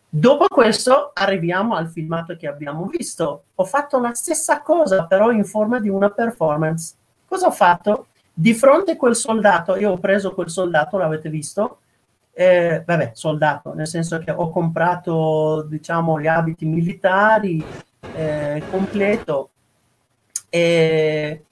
[0.07, 3.45] Dopo questo arriviamo al filmato che abbiamo visto.
[3.55, 6.93] Ho fatto la stessa cosa, però in forma di una performance.
[7.27, 8.09] Cosa ho fatto?
[8.31, 11.79] Di fronte a quel soldato, io ho preso quel soldato, l'avete visto,
[12.39, 17.65] eh, vabbè, soldato, nel senso che ho comprato, diciamo, gli abiti militari,
[18.13, 19.49] eh, completo,
[20.47, 21.43] e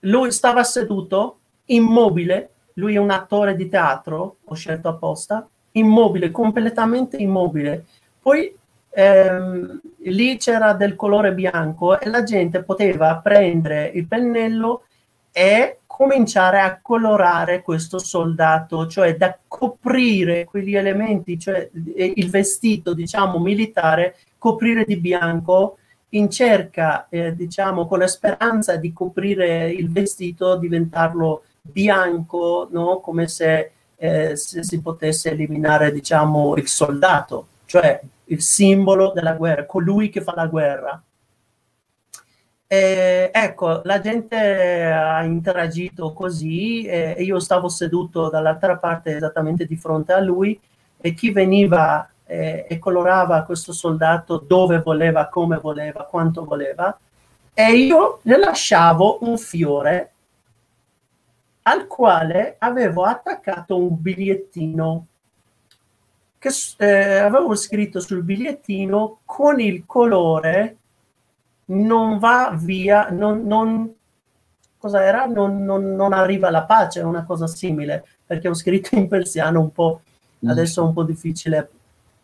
[0.00, 7.18] lui stava seduto, immobile, lui è un attore di teatro, ho scelto apposta, immobile, completamente
[7.18, 7.84] immobile.
[8.18, 8.56] Poi
[8.88, 14.84] ehm, lì c'era del colore bianco e la gente poteva prendere il pennello
[15.38, 23.38] e cominciare a colorare questo soldato, cioè da coprire quegli elementi, cioè il vestito, diciamo,
[23.38, 25.76] militare, coprire di bianco
[26.10, 33.00] in cerca, eh, diciamo, con la speranza di coprire il vestito, diventarlo bianco, no?
[33.00, 39.66] come se, eh, se si potesse eliminare, diciamo, il soldato, cioè il simbolo della guerra,
[39.66, 41.02] colui che fa la guerra.
[42.68, 49.76] Eh, ecco, la gente ha interagito così e io stavo seduto dall'altra parte esattamente di
[49.76, 50.58] fronte a lui
[50.98, 56.98] e chi veniva eh, e colorava questo soldato dove voleva, come voleva, quanto voleva
[57.54, 60.12] e io le lasciavo un fiore
[61.62, 65.06] al quale avevo attaccato un bigliettino
[66.36, 70.76] che eh, avevo scritto sul bigliettino con il colore
[71.66, 73.92] non va via, non, non,
[74.78, 75.26] cosa era?
[75.26, 79.72] Non, non, non, arriva la pace, una cosa simile, perché ho scritto in persiano un
[79.72, 80.02] po',
[80.44, 80.48] mm.
[80.48, 81.70] adesso è un po' difficile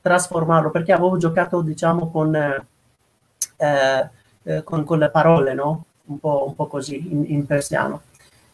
[0.00, 4.10] trasformarlo, perché avevo giocato, diciamo, con, eh,
[4.42, 5.84] eh, con, con le parole, no?
[6.04, 8.02] Un po', un po così, in, in persiano.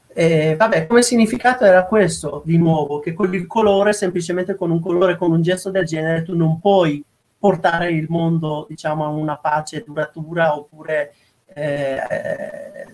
[0.09, 4.81] E, vabbè, come significato era questo, di nuovo, che con il colore, semplicemente con un
[4.81, 7.05] colore, con un gesto del genere, tu non puoi
[7.39, 11.15] portare il mondo diciamo, a una pace duratura oppure
[11.55, 12.87] eh,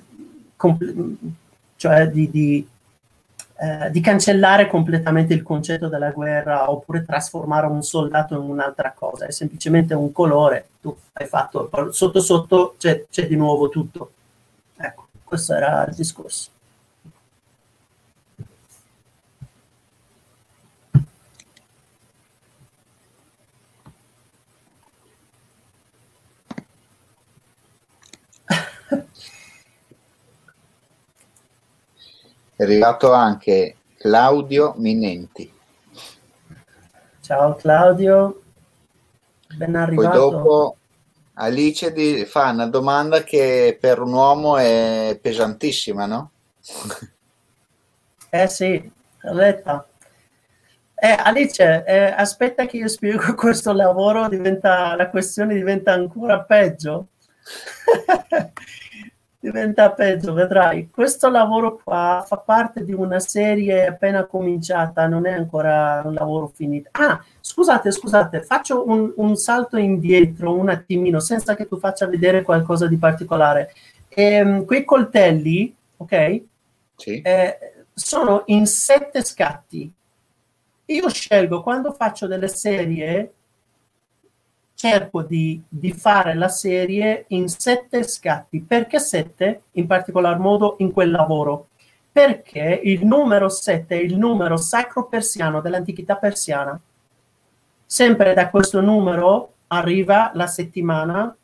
[0.56, 1.16] compl-
[1.76, 2.68] cioè di, di,
[3.56, 9.26] eh, di, cancellare completamente il concetto della guerra oppure trasformare un soldato in un'altra cosa,
[9.26, 14.12] è semplicemente un colore, tu hai fatto, sotto sotto c'è, c'è di nuovo tutto.
[14.76, 16.50] Ecco, questo era il discorso.
[32.56, 35.52] È arrivato anche Claudio Minenti.
[37.20, 38.42] Ciao Claudio,
[39.56, 40.08] ben arrivato.
[40.08, 40.76] Poi dopo
[41.34, 46.30] Alice di, fa una domanda che per un uomo è pesantissima, no?
[48.30, 48.90] Eh sì,
[49.20, 49.86] letta.
[50.96, 57.08] Eh, Alice, eh, aspetta che io spiego questo lavoro, diventa, la questione diventa ancora peggio.
[59.44, 60.88] diventa peggio, vedrai.
[60.90, 66.50] Questo lavoro qua fa parte di una serie appena cominciata, non è ancora un lavoro
[66.54, 66.88] finito.
[66.92, 72.40] Ah, scusate, scusate, faccio un, un salto indietro un attimino, senza che tu faccia vedere
[72.40, 73.74] qualcosa di particolare.
[74.08, 76.42] Ehm, quei coltelli, ok?
[76.96, 77.20] Sì.
[77.20, 77.58] Eh,
[77.92, 79.92] sono in sette scatti.
[80.86, 83.32] Io scelgo quando faccio delle serie
[84.74, 88.60] cerco di, di, fare la serie in sette scatti.
[88.60, 89.62] Perché sette?
[89.72, 91.68] In particolar modo in quel lavoro.
[92.10, 96.78] Perché il numero sette è il numero sacro persiano dell'antichità persiana.
[97.86, 101.34] Sempre da questo numero arriva la settimana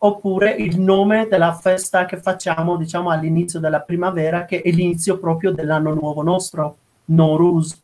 [0.00, 5.52] oppure il nome della festa che facciamo, diciamo, all'inizio della primavera, che è l'inizio proprio
[5.52, 6.76] dell'anno nuovo nostro,
[7.06, 7.82] Noruz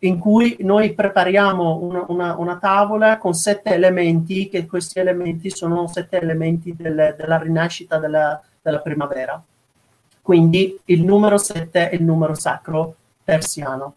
[0.00, 5.88] in cui noi prepariamo una, una, una, tavola con sette elementi, che questi elementi sono
[5.88, 9.42] sette elementi del, della rinascita della, della, primavera.
[10.22, 12.94] Quindi il numero sette è il numero sacro
[13.24, 13.94] persiano.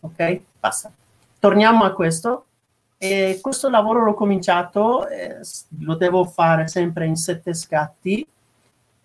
[0.00, 0.40] Ok?
[0.60, 0.92] Basta.
[1.38, 2.44] Torniamo a questo.
[3.02, 5.38] E questo lavoro l'ho cominciato, eh,
[5.78, 8.26] lo devo fare sempre in sette scatti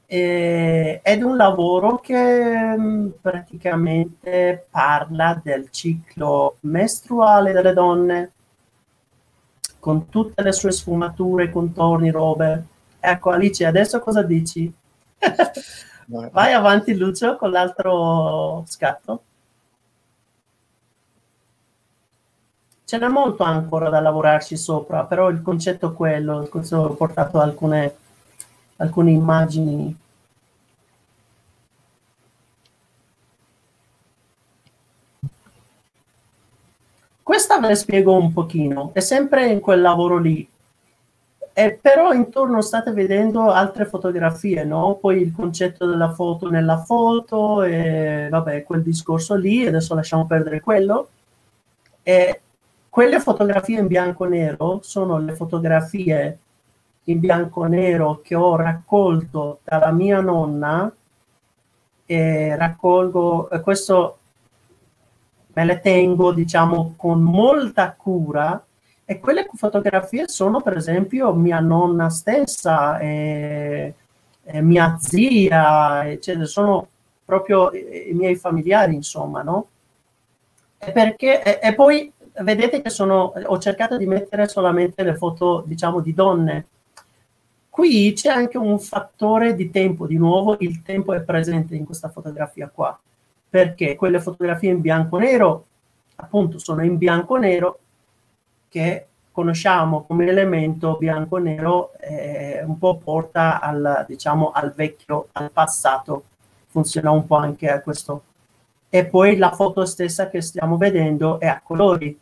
[0.08, 2.16] eh, ed un lavoro che
[2.78, 8.32] mh, mm, praticamente parla del ciclo mestruale delle donne
[9.80, 12.66] con tutte le sue sfumature, contorni, robe.
[13.00, 14.74] Ecco Alice, adesso cosa dici?
[16.08, 19.22] Vai avanti Lucio con l'altro scatto.
[22.84, 27.96] Ce n'è molto ancora da lavorarci sopra, però il concetto è quello, ho portato alcune
[28.78, 29.98] alcune immagini
[37.24, 40.48] Questa ve la spiego un pochino, è sempre in quel lavoro lì,
[41.58, 44.98] e però intorno state vedendo altre fotografie, no?
[45.00, 50.60] Poi il concetto della foto nella foto, e vabbè, quel discorso lì, adesso lasciamo perdere
[50.60, 51.10] quello.
[52.04, 52.42] E
[52.90, 56.40] quelle fotografie in bianco e nero sono le fotografie
[57.06, 60.94] in bianco e nero che ho raccolto dalla mia nonna
[62.06, 64.18] e raccolgo, questo
[65.56, 68.64] me le tengo diciamo con molta cura
[69.06, 73.94] e quelle fotografie sono per esempio mia nonna stessa e,
[74.44, 76.88] e mia zia eccetera sono
[77.24, 79.68] proprio i, miei familiari insomma no?
[80.78, 82.12] E perché e, e poi
[82.42, 86.66] vedete che sono ho cercato di mettere solamente le foto diciamo di donne
[87.76, 92.08] Qui c'è anche un fattore di tempo, di nuovo il tempo è presente in questa
[92.08, 92.98] fotografia qua,
[93.50, 95.66] perché quelle fotografie in bianco nero,
[96.16, 97.80] appunto sono in bianco nero,
[98.70, 105.52] che conosciamo come elemento bianco nero, eh, un po' porta al, diciamo, al vecchio, al
[105.52, 106.24] passato,
[106.68, 108.24] funziona un po' anche a questo.
[108.88, 112.18] E poi la foto stessa che stiamo vedendo è a colori,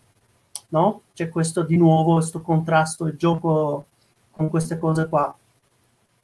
[0.70, 1.02] no?
[1.14, 3.86] C'è questo di nuovo, questo contrasto, il gioco
[4.32, 5.32] con queste cose qua.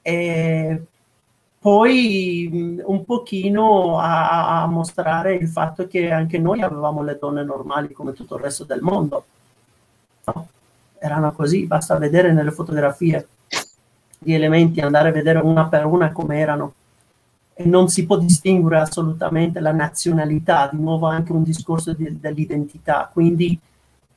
[0.10, 0.81] E
[1.60, 7.94] poi un pochino a, a, mostrare il fatto che anche noi avevamo le donne normali
[7.94, 9.26] come tutto il resto del mondo.
[10.26, 10.48] No?
[10.98, 13.27] Erano così, basta vedere nelle fotografie
[14.18, 16.73] gli elementi, andare a vedere una per una come erano.
[17.53, 23.10] E non si può distinguere assolutamente la nazionalità, di nuovo anche un discorso di, dell'identità.
[23.14, 23.60] Quindi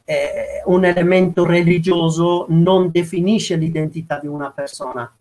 [0.05, 5.13] eh, un elemento religioso non definisce l'identità di una persona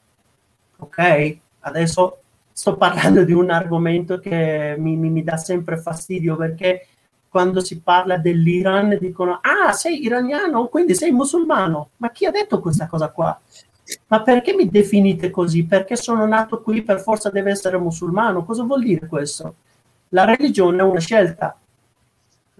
[0.81, 1.37] ok?
[1.61, 2.17] Adesso
[2.51, 6.87] sto parlando di un argomento che mi, mi, mi dà sempre fastidio perché
[7.29, 11.89] quando si parla dell'Iran dicono ah sei iraniano quindi sei musulmano.
[11.97, 13.39] Ma chi ha detto questa cosa qua?
[14.07, 15.65] Ma perché mi definite così?
[15.65, 18.43] Perché sono nato qui per forza deve essere musulmano.
[18.43, 19.55] Cosa vuol dire questo?
[20.09, 21.57] La religione è una scelta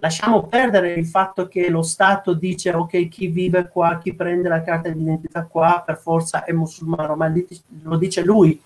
[0.02, 4.62] lasciamo perdere il fatto che lo Stato dice ok chi vive qua, chi prende la
[4.62, 7.32] carta di identità qua per forza è musulmano, ma
[7.82, 8.60] lo dice lui.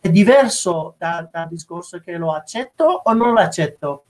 [0.00, 4.04] È diverso dal da discorso che lo accetto o non lo accetto.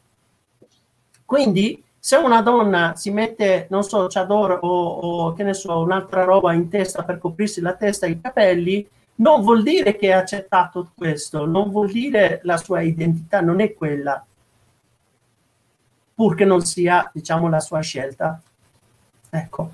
[1.24, 6.24] Quindi se una donna si mette, non so, chador o, o che ne so, un'altra
[6.24, 8.86] roba in testa per coprirsi la testa e i capelli,
[9.16, 13.74] non vuol dire che ha accettato questo, non vuol dire la sua identità, non è
[13.74, 14.24] quella
[16.18, 18.42] pur che non sia, diciamo, la sua scelta.
[19.30, 19.72] Ecco.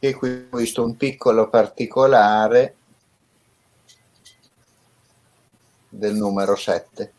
[0.00, 2.74] E qui ho visto un piccolo particolare
[5.88, 7.12] del numero 7.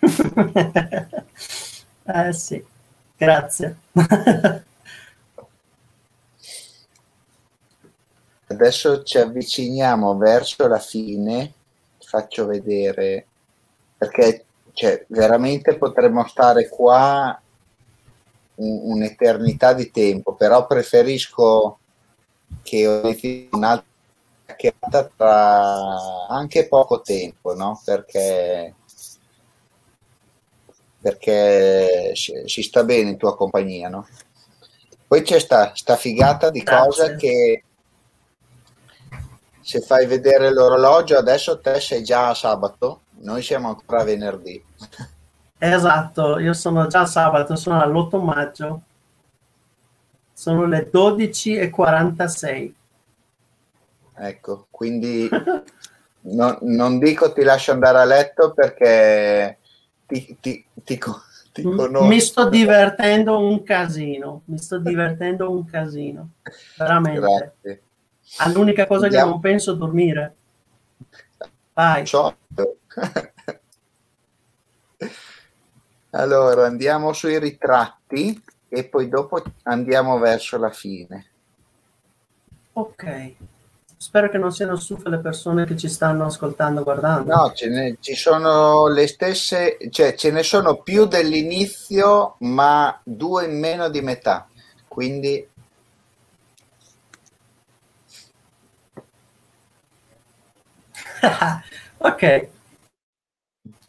[2.04, 2.62] eh sì,
[3.16, 3.78] grazie.
[8.48, 11.54] Adesso ci avviciniamo verso la fine,
[11.98, 13.26] faccio vedere
[13.96, 14.42] perché
[14.78, 17.36] cioè, veramente potremmo stare qua
[18.54, 21.80] un, un'eternità di tempo, però preferisco
[22.62, 23.00] che ho
[23.50, 23.84] un'altra
[24.46, 27.82] chiacchierata tra anche poco tempo, no?
[27.84, 28.76] Perché,
[31.00, 34.06] perché si sta bene in tua compagnia, no?
[35.08, 36.84] Poi c'è sta, sta figata di Grazie.
[36.86, 37.64] cosa che
[39.60, 44.62] se fai vedere l'orologio adesso te sei già a sabato noi siamo ancora venerdì.
[45.58, 48.82] Esatto, io sono già sabato, sono all'8 maggio.
[50.32, 52.72] Sono le 12.46.
[54.14, 55.28] Ecco, quindi
[56.20, 59.58] no, non dico ti lascio andare a letto perché
[60.06, 60.98] ti, ti, ti,
[61.52, 62.06] ti conosco.
[62.06, 66.30] Mi sto divertendo un casino, mi sto divertendo un casino,
[66.76, 67.20] veramente.
[67.20, 67.82] Grazie.
[68.52, 69.26] L'unica cosa Andiamo.
[69.26, 70.34] che non penso è dormire.
[71.72, 72.04] Vai.
[72.04, 72.36] Ciao.
[76.10, 81.26] allora, andiamo sui ritratti e poi dopo andiamo verso la fine.
[82.74, 83.32] Ok.
[83.96, 87.34] Spero che non siano stufe le persone che ci stanno ascoltando, guardando.
[87.34, 93.46] No, ce ne, ci sono le stesse, cioè ce ne sono più dell'inizio, ma due
[93.46, 94.46] in meno di metà.
[94.86, 95.44] Quindi
[101.98, 102.48] ok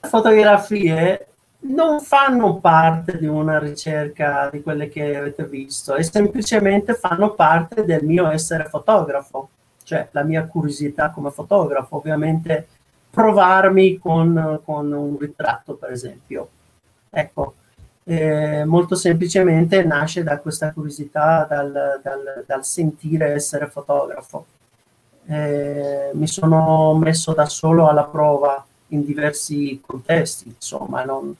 [0.01, 1.27] fotografie
[1.61, 7.83] non fanno parte di una ricerca di quelle che avete visto e semplicemente fanno parte
[7.85, 9.49] del mio essere fotografo,
[9.83, 12.67] cioè la mia curiosità come fotografo, ovviamente
[13.09, 16.49] provarmi con, con un ritratto per esempio.
[17.09, 17.53] Ecco,
[18.09, 24.45] Eh, molto semplicemente nasce da questa curiosità, dal, dal, dal sentire essere fotografo.
[25.27, 31.35] Eh, mi sono messo da solo alla prova in diversi contesti, insomma, non,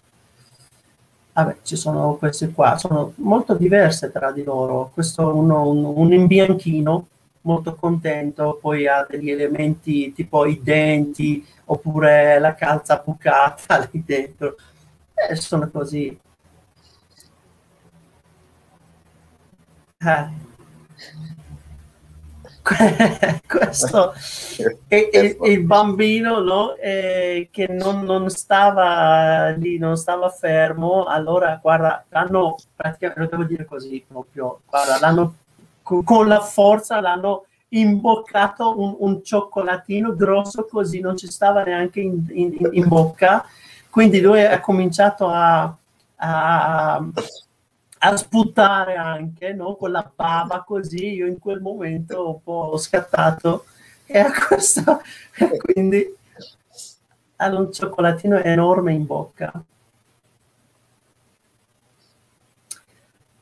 [1.34, 4.92] vabbè, ci sono queste qua, sono molto diverse tra di loro.
[4.94, 7.08] Questo uno, un, un in bianchino,
[7.42, 14.56] molto contento, poi ha degli elementi tipo i denti oppure la calza bucata lì dentro.
[15.14, 16.18] E sono così.
[20.02, 20.49] Eh.
[23.48, 24.14] questo
[24.88, 26.76] è, è, il bambino no?
[26.76, 31.06] eh, che non, non, stava lì, non stava fermo.
[31.06, 35.34] Allora, guarda, l'hanno praticamente, lo devo dire così proprio, guarda, l'hanno
[36.04, 42.26] con la forza l'hanno imboccato un, un, cioccolatino grosso così non ci stava neanche in,
[42.30, 43.46] in, in bocca
[43.90, 45.76] quindi lui ha cominciato a,
[46.18, 47.04] a,
[48.00, 49.76] a sputare anche no?
[49.76, 53.66] con la bava così io in quel momento ho un po' scattato
[54.06, 55.02] e a questo
[55.64, 56.16] quindi
[57.42, 59.64] ha un cioccolatino enorme in bocca.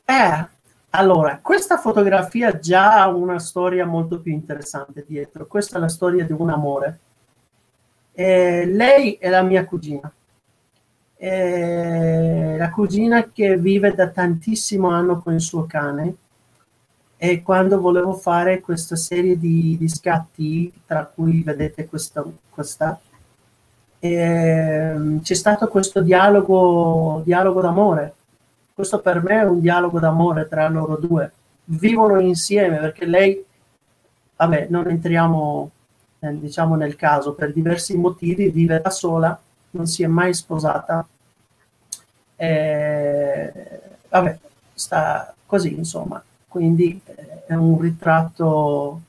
[0.04, 0.48] Eh,
[0.90, 5.46] allora questa fotografia già ha una storia molto più interessante dietro.
[5.46, 6.98] Questa è la storia di un amore.
[8.12, 10.12] Eh, lei è la mia cugina
[11.18, 16.14] eh, la cugina che vive da tantissimo anno con il suo cane
[17.16, 23.00] e quando volevo fare questa serie di, di scatti, tra cui vedete questa, questa
[23.98, 28.14] eh, c'è stato questo dialogo, dialogo d'amore.
[28.72, 31.32] Questo per me è un dialogo d'amore tra loro due.
[31.64, 33.44] Vivono insieme perché lei,
[34.36, 35.70] vabbè, non entriamo
[36.20, 39.40] eh, diciamo nel caso, per diversi motivi vive da sola
[39.70, 41.06] non si è mai sposata.
[42.36, 44.38] Eh, vabbè,
[44.74, 46.22] sta così, insomma.
[46.46, 49.02] Quindi eh, è un ritratto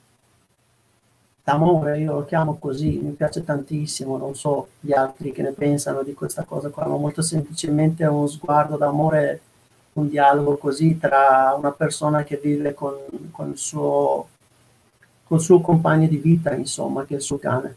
[1.49, 6.03] d'amore, io lo chiamo così, mi piace tantissimo, non so gli altri che ne pensano
[6.03, 9.41] di questa cosa qua, ma molto semplicemente è uno sguardo d'amore,
[9.93, 14.27] un dialogo così tra una persona che vive con, il, suo,
[15.37, 17.75] suo compagno di vita, insomma, che è il suo cane.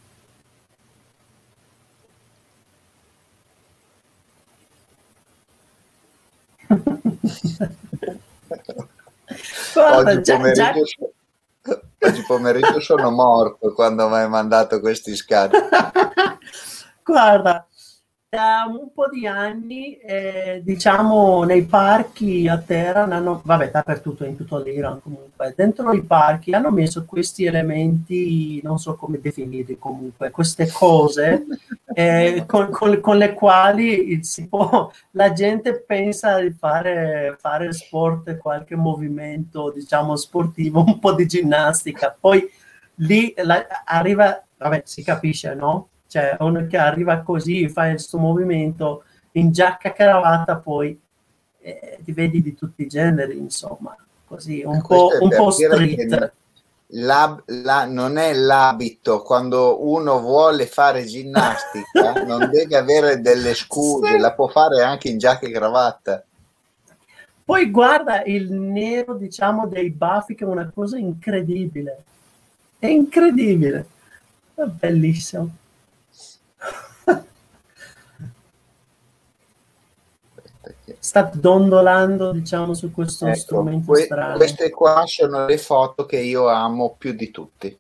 [9.75, 10.85] Guarda, oggi, già, pomeriggio,
[11.63, 11.81] già...
[12.01, 15.57] oggi pomeriggio sono morto quando mi hai mandato questi scatti.
[17.05, 17.67] Guarda,
[18.35, 24.39] da un po' di anni, eh, diciamo, nei parchi a terra, hanno, vabbè, dappertutto, in
[24.39, 30.31] tutto l'Iran comunque, dentro i parchi hanno messo questi elementi, non so come definirli comunque,
[30.31, 31.45] queste cose
[31.93, 34.19] eh, con, con, con, le quali
[34.49, 41.27] può, la gente pensa di fare, fare sport, qualche movimento, diciamo, sportivo, un po' di
[41.27, 42.51] ginnastica, poi
[42.95, 45.89] lì la, arriva, vabbè, si capisce, no?
[46.13, 51.01] Cioè uno che arriva così, fa il suo movimento in giacca cravatta, poi
[51.59, 56.33] eh, ti vedi di tutti i generi, insomma, così un po', un po street.
[56.89, 64.13] La, la, non è l'abito quando uno vuole fare ginnastica, non deve avere delle scuse,
[64.13, 64.19] sì.
[64.19, 66.23] la può fare anche in giacca e cravatta.
[67.43, 72.05] Poi guarda il nero, diciamo, dei baffi, che è una cosa incredibile.
[72.79, 73.87] È incredibile.
[74.55, 75.61] È bellissimo.
[81.05, 84.37] Sta dondolando diciamo su questo ecco, strumento que- strano.
[84.37, 87.77] Queste qua sono le foto che io amo più di tutti.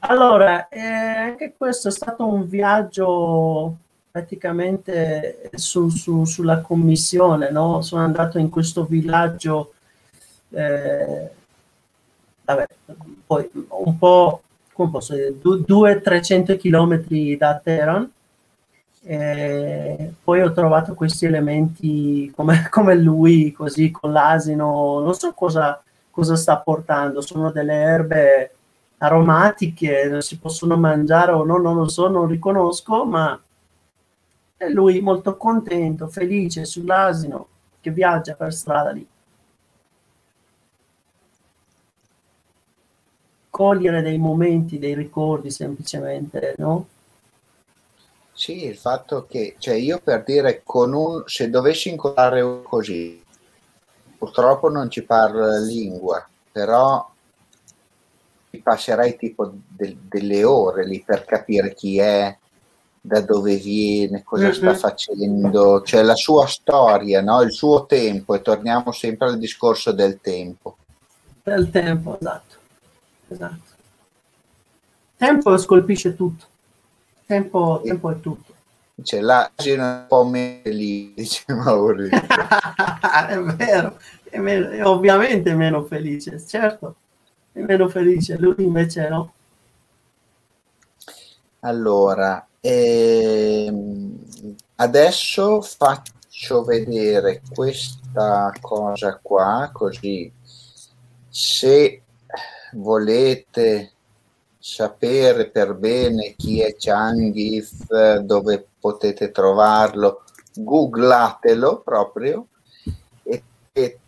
[0.00, 3.76] Allora, eh, anche questo è stato un viaggio
[4.10, 7.80] praticamente su, su, sulla commissione, no?
[7.80, 9.74] Sono andato in questo villaggio,
[10.50, 11.30] eh,
[12.44, 12.66] vabbè,
[13.24, 18.12] poi un po', come posso dire, 200-300 km da Teheran,
[19.04, 25.82] eh, poi ho trovato questi elementi come, come, lui, così con l'asino, non so cosa,
[26.10, 28.54] cosa sta portando, sono delle erbe
[28.98, 33.40] aromatiche, si possono mangiare o no, non lo so, non riconosco, ma
[34.56, 37.48] è lui molto contento, felice sull'asino
[37.80, 39.06] che viaggia per strada lì.
[43.50, 46.86] Cogliere dei momenti, dei ricordi semplicemente, no?
[48.32, 53.22] Sì, il fatto che, cioè io per dire, con un, se dovessi incontrare così,
[54.16, 57.08] purtroppo non ci parlo lingua, però
[58.50, 62.36] ci passerei tipo de, delle ore lì per capire chi è,
[63.04, 64.52] da dove viene, cosa mm-hmm.
[64.52, 67.42] sta facendo, cioè la sua storia, no?
[67.42, 70.76] il suo tempo, e torniamo sempre al discorso del tempo.
[71.42, 72.56] Del tempo, esatto.
[73.28, 73.70] esatto.
[75.16, 76.46] Tempo scolpisce tutto.
[77.32, 78.52] Tempo, tempo è tutto.
[79.02, 82.20] Cioè, l'asino è un po' meno lì, dice Maurizio.
[83.26, 86.96] è vero, è, meno, è ovviamente meno felice, certo,
[87.52, 89.32] è meno felice, lui invece no.
[91.60, 94.18] Allora, ehm,
[94.76, 100.30] adesso faccio vedere questa cosa qua, così
[101.30, 102.02] se
[102.72, 103.91] volete
[104.64, 110.22] sapere per bene chi è Changif, dove potete trovarlo,
[110.54, 112.46] googlatelo proprio
[113.24, 113.98] e, e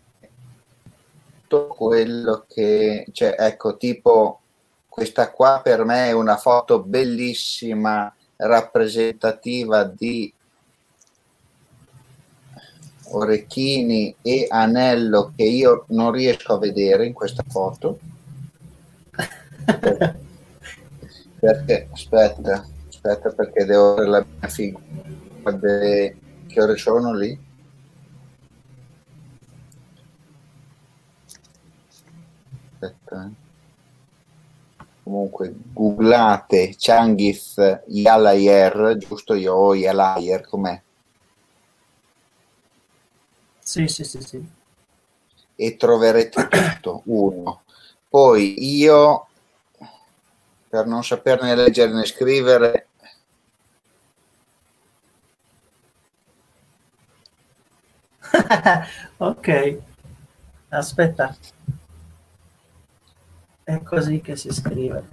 [1.45, 4.39] tutto quello che, cioè, ecco, tipo
[4.87, 10.33] questa qua per me è una foto bellissima, rappresentativa di
[13.09, 17.99] orecchini e anello che io non riesco a vedere in questa foto.
[21.45, 24.83] perché, aspetta, aspetta perché devo avere la mia figura.
[25.57, 27.39] Che ore sono lì?
[32.79, 33.25] Aspetta.
[33.25, 33.43] Eh
[35.05, 40.81] comunque googlate Changif Yalayer, giusto io Yalayer com'è?
[43.59, 44.43] Sì, sì, sì, sì.
[45.55, 47.61] E troverete tutto, uno.
[48.09, 49.27] Poi io,
[50.75, 52.87] per non saperne leggere né scrivere,
[59.15, 59.77] ok,
[60.67, 61.33] aspetta.
[63.63, 65.07] È così che si scrive.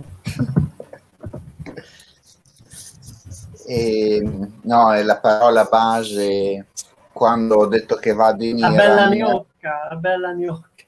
[3.64, 6.66] E, no, è la parola base
[7.12, 8.74] quando ho detto che vado in Iran.
[8.74, 10.86] La bella gnocca, la bella gnocca.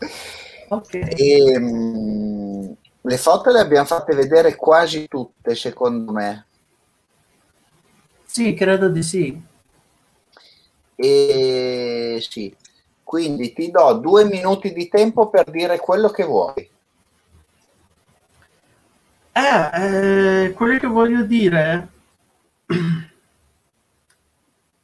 [0.68, 0.94] ok.
[0.94, 6.46] E, mh, le foto le abbiamo fatte vedere quasi tutte, secondo me.
[8.24, 9.42] Sì, credo di sì.
[10.94, 12.54] E sì,
[13.02, 16.70] quindi ti do due minuti di tempo per dire quello che vuoi.
[19.32, 21.88] Eh, eh, quello che voglio dire,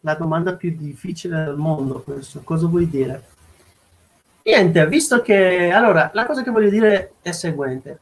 [0.01, 3.34] la domanda più difficile del mondo, questo, cosa vuoi dire?
[4.45, 7.99] Niente, visto che, allora, la cosa che voglio dire è seguente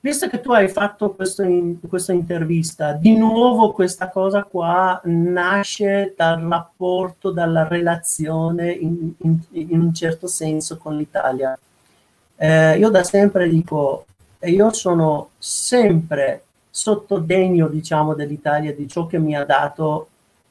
[0.00, 6.14] visto che tu hai fatto questo in, questa intervista, di nuovo questa cosa qua nasce
[6.16, 11.58] dal rapporto, dalla relazione in, in, in un certo senso con l'Italia.
[12.36, 14.06] Eh, io da sempre dico,
[14.40, 20.08] io sono sempre sotto degno, diciamo, dell'Italia, di ciò che mi ha dato,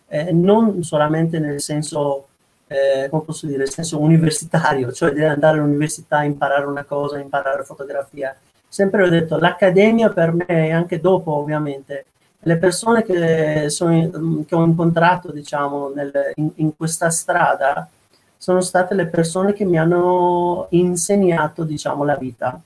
[0.08, 2.28] eh, non solamente nel senso,
[2.68, 7.64] eh, come posso dire, nel senso universitario, cioè di andare all'università, imparare una cosa, imparare
[7.64, 8.36] fotografia,
[8.68, 12.06] sempre ho detto, l'accademia per me, anche dopo ovviamente,
[12.40, 17.90] le persone che, sono, che ho incontrato, diciamo, nel, in, in, questa strada,
[18.38, 22.60] sono state le persone che mi hanno insegnato, diciamo, la vita.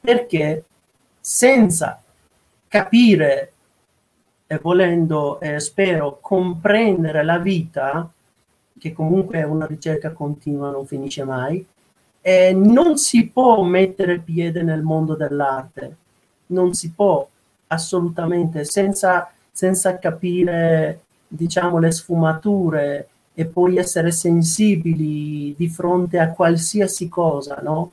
[0.00, 0.64] Perché
[1.20, 2.00] senza
[2.68, 3.52] capire
[4.46, 8.08] e volendo, eh, spero, comprendere la vita,
[8.82, 11.64] che comunque è una ricerca continua, non finisce mai,
[12.20, 15.96] eh, non si può mettere piede nel mondo dell'arte,
[16.46, 17.24] non si può
[17.68, 27.08] assolutamente senza, senza capire diciamo le sfumature e poi essere sensibili di fronte a qualsiasi
[27.08, 27.92] cosa, no?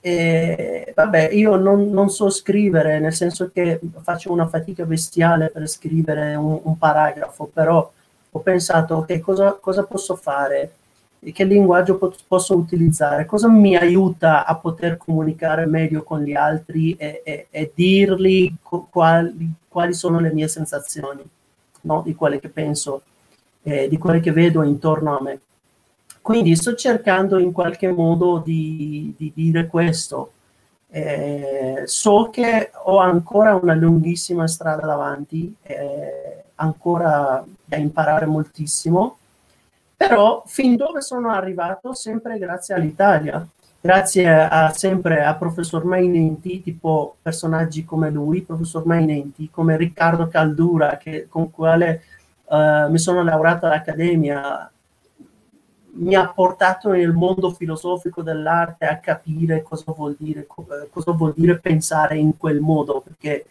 [0.00, 5.68] E, vabbè, io non, non, so scrivere, nel senso che faccio una fatica bestiale per
[5.68, 7.90] scrivere un, un paragrafo, però
[8.36, 10.72] ho pensato, ok, cosa, cosa posso fare?
[11.32, 16.94] che linguaggio po- posso utilizzare, cosa mi aiuta a poter comunicare meglio con gli altri
[16.96, 21.24] e, e, e dirgli co- quali, quali, sono le mie sensazioni,
[21.82, 22.02] no?
[22.04, 23.02] di quelle che penso,
[23.62, 25.40] eh, di quelle che vedo intorno a me.
[26.20, 30.32] Quindi sto cercando in qualche modo di, di dire questo.
[30.88, 39.18] Eh, so che ho ancora una lunghissima strada davanti, eh, ancora da imparare moltissimo.
[39.96, 43.46] Però fin dove sono arrivato sempre grazie all'Italia,
[43.80, 50.98] grazie a, sempre a professor Mainenti, tipo personaggi come lui, professor Mainenti, come Riccardo Caldura,
[50.98, 52.02] che, con quale
[52.44, 54.70] uh, mi sono laureato all'Accademia,
[55.98, 61.58] mi ha portato nel mondo filosofico dell'arte a capire cosa vuol dire, cosa vuol dire
[61.58, 63.46] pensare in quel modo, perché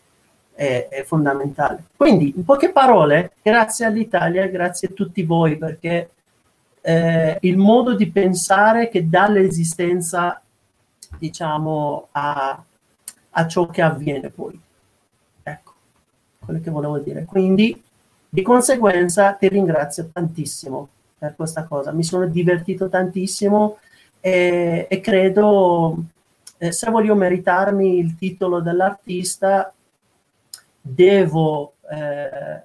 [0.56, 1.84] è, è, fondamentale.
[1.96, 6.10] Quindi, in poche parole, grazie all'Italia, grazie a tutti voi, perché
[6.82, 10.42] eh, il modo di pensare che dà l'esistenza,
[11.18, 12.64] diciamo, a,
[13.30, 14.60] a ciò che avviene poi.
[15.44, 15.74] Ecco,
[16.40, 17.26] quello che volevo dire.
[17.26, 17.84] Quindi,
[18.30, 20.88] di conseguenza, ti ringrazio tantissimo
[21.18, 21.92] per questa cosa.
[21.92, 23.78] Mi sono divertito tantissimo
[24.20, 25.98] e, e credo,
[26.58, 29.74] eh, se voglio meritarmi il titolo dell'artista,
[30.86, 31.74] devo...
[31.90, 32.62] Eh,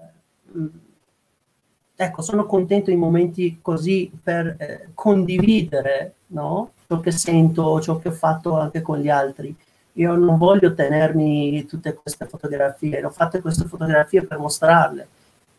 [1.96, 6.72] ecco, sono contento in momenti così per eh, condividere no?
[6.86, 9.54] ciò che sento, ciò che ho fatto anche con gli altri.
[9.94, 15.08] Io non voglio tenermi tutte queste fotografie, ho fatto queste fotografie per mostrarle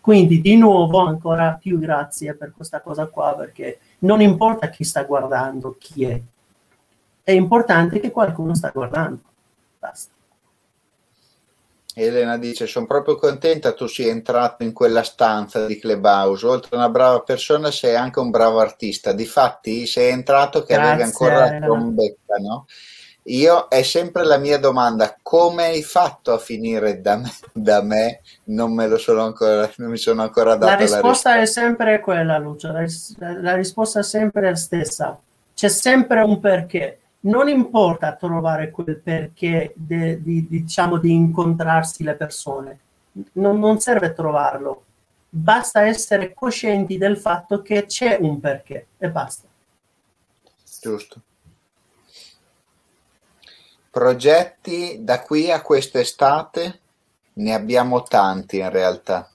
[0.01, 5.03] quindi di nuovo ancora più grazie per questa cosa qua perché non importa chi sta
[5.03, 6.19] guardando, chi è,
[7.21, 9.21] è importante che qualcuno sta guardando.
[9.77, 10.11] Basta.
[11.95, 16.45] Elena dice: Sono proprio contenta tu sia entrato in quella stanza di Clubhouse.
[16.45, 19.11] Oltre a una brava persona, sei anche un bravo artista.
[19.11, 22.65] Difatti, sei entrato che Grazie, avevi ancora la trombetta, no?
[23.25, 27.31] Io è sempre la mia domanda: come hai fatto a finire da me?
[27.51, 28.21] Da me?
[28.45, 30.95] Non me lo sono ancora, non mi sono ancora dato la risposta.
[30.95, 32.71] La risposta è sempre quella, Lucia.
[32.71, 32.85] La,
[33.39, 35.19] la risposta è sempre la stessa.
[35.53, 36.99] C'è sempre un perché.
[37.21, 42.79] Non importa trovare quel perché de, di, diciamo di incontrarsi le persone,
[43.33, 44.83] non, non serve trovarlo,
[45.29, 49.47] basta essere coscienti del fatto che c'è un perché e basta.
[50.81, 51.21] Giusto.
[53.91, 56.79] Progetti da qui a quest'estate?
[57.33, 59.29] Ne abbiamo tanti in realtà.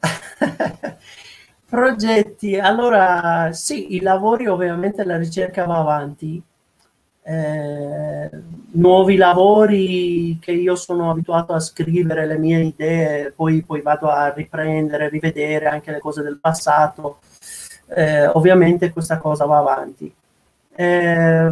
[1.66, 6.42] Progetti, allora sì, i lavori ovviamente la ricerca va avanti.
[7.22, 8.30] Eh,
[8.72, 14.32] nuovi lavori che io sono abituato a scrivere le mie idee, poi, poi vado a
[14.32, 17.20] riprendere, rivedere anche le cose del passato.
[17.88, 20.12] Eh, ovviamente questa cosa va avanti.
[20.74, 21.50] Eh,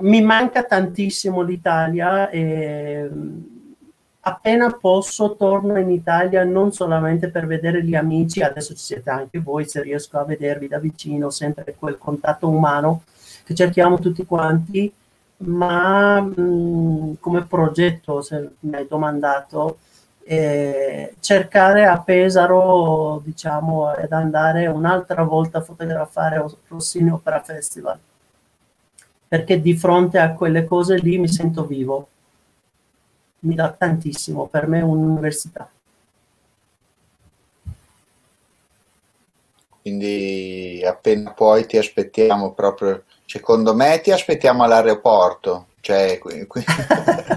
[0.00, 3.38] mi manca tantissimo l'Italia e mm,
[4.20, 9.40] appena posso torno in Italia non solamente per vedere gli amici, adesso ci siete anche
[9.40, 13.02] voi, se riesco a vedervi da vicino, sempre quel contatto umano
[13.50, 14.92] che cerchiamo tutti quanti,
[15.38, 19.78] ma mh, mm, come progetto, se mi hai domandato,
[20.22, 27.98] eh, cercare a Pesaro, diciamo, ed andare un'altra volta a fotografare Rossini Opera Festival
[29.26, 32.08] perché di fronte a quelle cose lì mi sento vivo.
[33.40, 35.70] Mi dà tantissimo, per me è un'università.
[39.82, 45.66] Quindi appena poi ti aspettiamo proprio, secondo me ti aspettiamo all'aeroporto.
[45.78, 46.64] Cioè, qui, qui.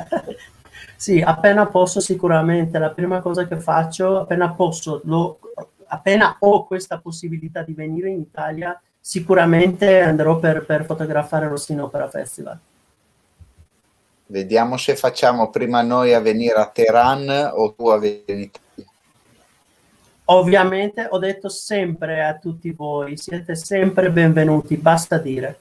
[0.98, 5.38] sì, appena posso sicuramente, la prima cosa che faccio, appena posso, lo,
[5.86, 12.10] appena ho questa possibilità di venire in Italia, sicuramente andrò per, per fotografare Rossino Opera
[12.10, 12.58] Festival.
[14.26, 18.92] Vediamo se facciamo prima noi a venire a Teheran o tu a venire in Italia.
[20.26, 25.60] Ovviamente ho detto sempre a tutti voi, siete sempre benvenuti, basta dire.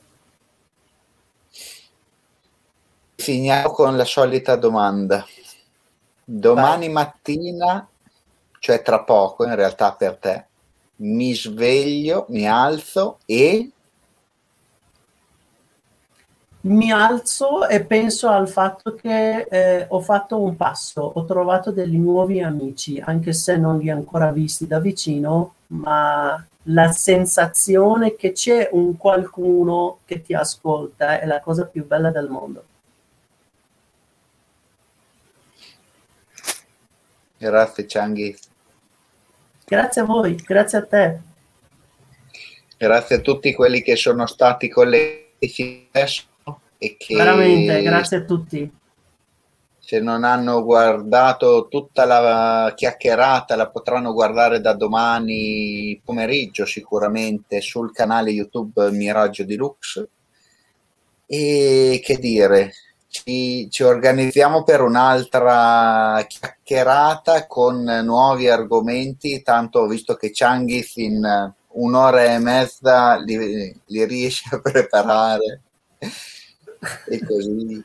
[3.22, 5.24] Finiamo con la solita domanda.
[6.24, 6.92] Domani Vai.
[6.92, 7.88] mattina,
[8.58, 10.46] cioè tra poco in realtà per te,
[10.96, 13.70] mi sveglio, mi alzo e...
[16.62, 21.98] Mi alzo e penso al fatto che eh, ho fatto un passo, ho trovato degli
[21.98, 28.32] nuovi amici, anche se non li ho ancora visti da vicino, ma la sensazione che
[28.32, 32.64] c'è un qualcuno che ti ascolta è la cosa più bella del mondo.
[37.42, 38.38] Grazie Cianghi.
[39.64, 41.20] Grazie a voi, grazie a te.
[42.76, 46.22] Grazie a tutti quelli che sono stati collegati adesso
[46.78, 48.72] e che veramente grazie a tutti.
[49.76, 57.92] Se non hanno guardato tutta la chiacchierata, la potranno guardare da domani pomeriggio sicuramente sul
[57.92, 60.08] canale YouTube Miraggio Deluxe.
[61.26, 62.72] E che dire,
[63.12, 71.52] ci, ci, organizziamo per un'altra chiacchierata con nuovi argomenti, tanto ho visto che Changhis in
[71.72, 75.60] un'ora e mezza li, li riesce a preparare.
[77.06, 77.84] E così.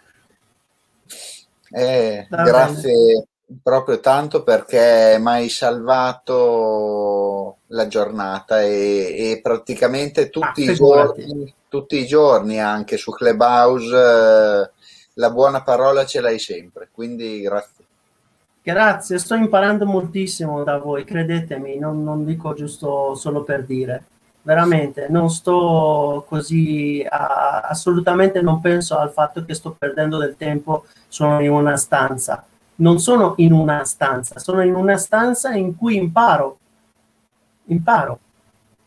[1.71, 3.27] Eh, grazie,
[3.61, 11.53] proprio tanto perché mi hai salvato la giornata e, e praticamente tutti, ah, i giorni,
[11.67, 14.71] tutti i giorni anche su Clubhouse eh,
[15.17, 17.85] la buona parola ce l'hai sempre, quindi grazie.
[18.61, 24.03] Grazie, sto imparando moltissimo da voi, credetemi, non, non dico giusto solo per dire.
[24.41, 30.85] Veramente non sto così a, assolutamente non penso al fatto che sto perdendo del tempo
[31.07, 32.45] sono in una stanza.
[32.75, 36.59] Non sono in una stanza sono in una stanza in cui imparo.
[37.65, 38.19] Imparo.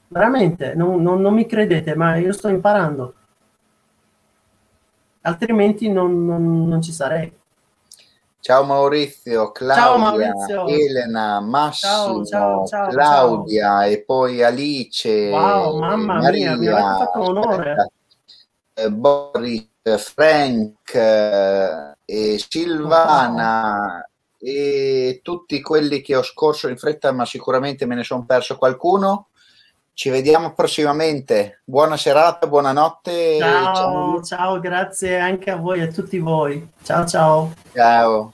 [0.08, 3.14] Veramente non, non, non mi credete ma io sto imparando
[5.22, 6.24] altrimenti non,
[6.66, 7.38] non ci sarei
[8.42, 10.66] Ciao Maurizio, Claudia, ciao Maurizio.
[10.66, 17.90] Elena, Massimo, ciao, ciao, Claudia e poi Alice, wow, mamma Maria, mia, mi fatto onore.
[18.72, 24.02] Eh, Boris, Frank eh, e Silvana wow.
[24.38, 29.28] e tutti quelli che ho scorso in fretta, ma sicuramente me ne sono perso qualcuno.
[30.00, 31.60] Ci vediamo prossimamente.
[31.62, 33.36] Buona serata, buonanotte.
[33.38, 36.66] Ciao, ciao, ciao, grazie anche a voi e a tutti voi.
[36.82, 37.52] Ciao, ciao.
[37.74, 38.32] Ciao.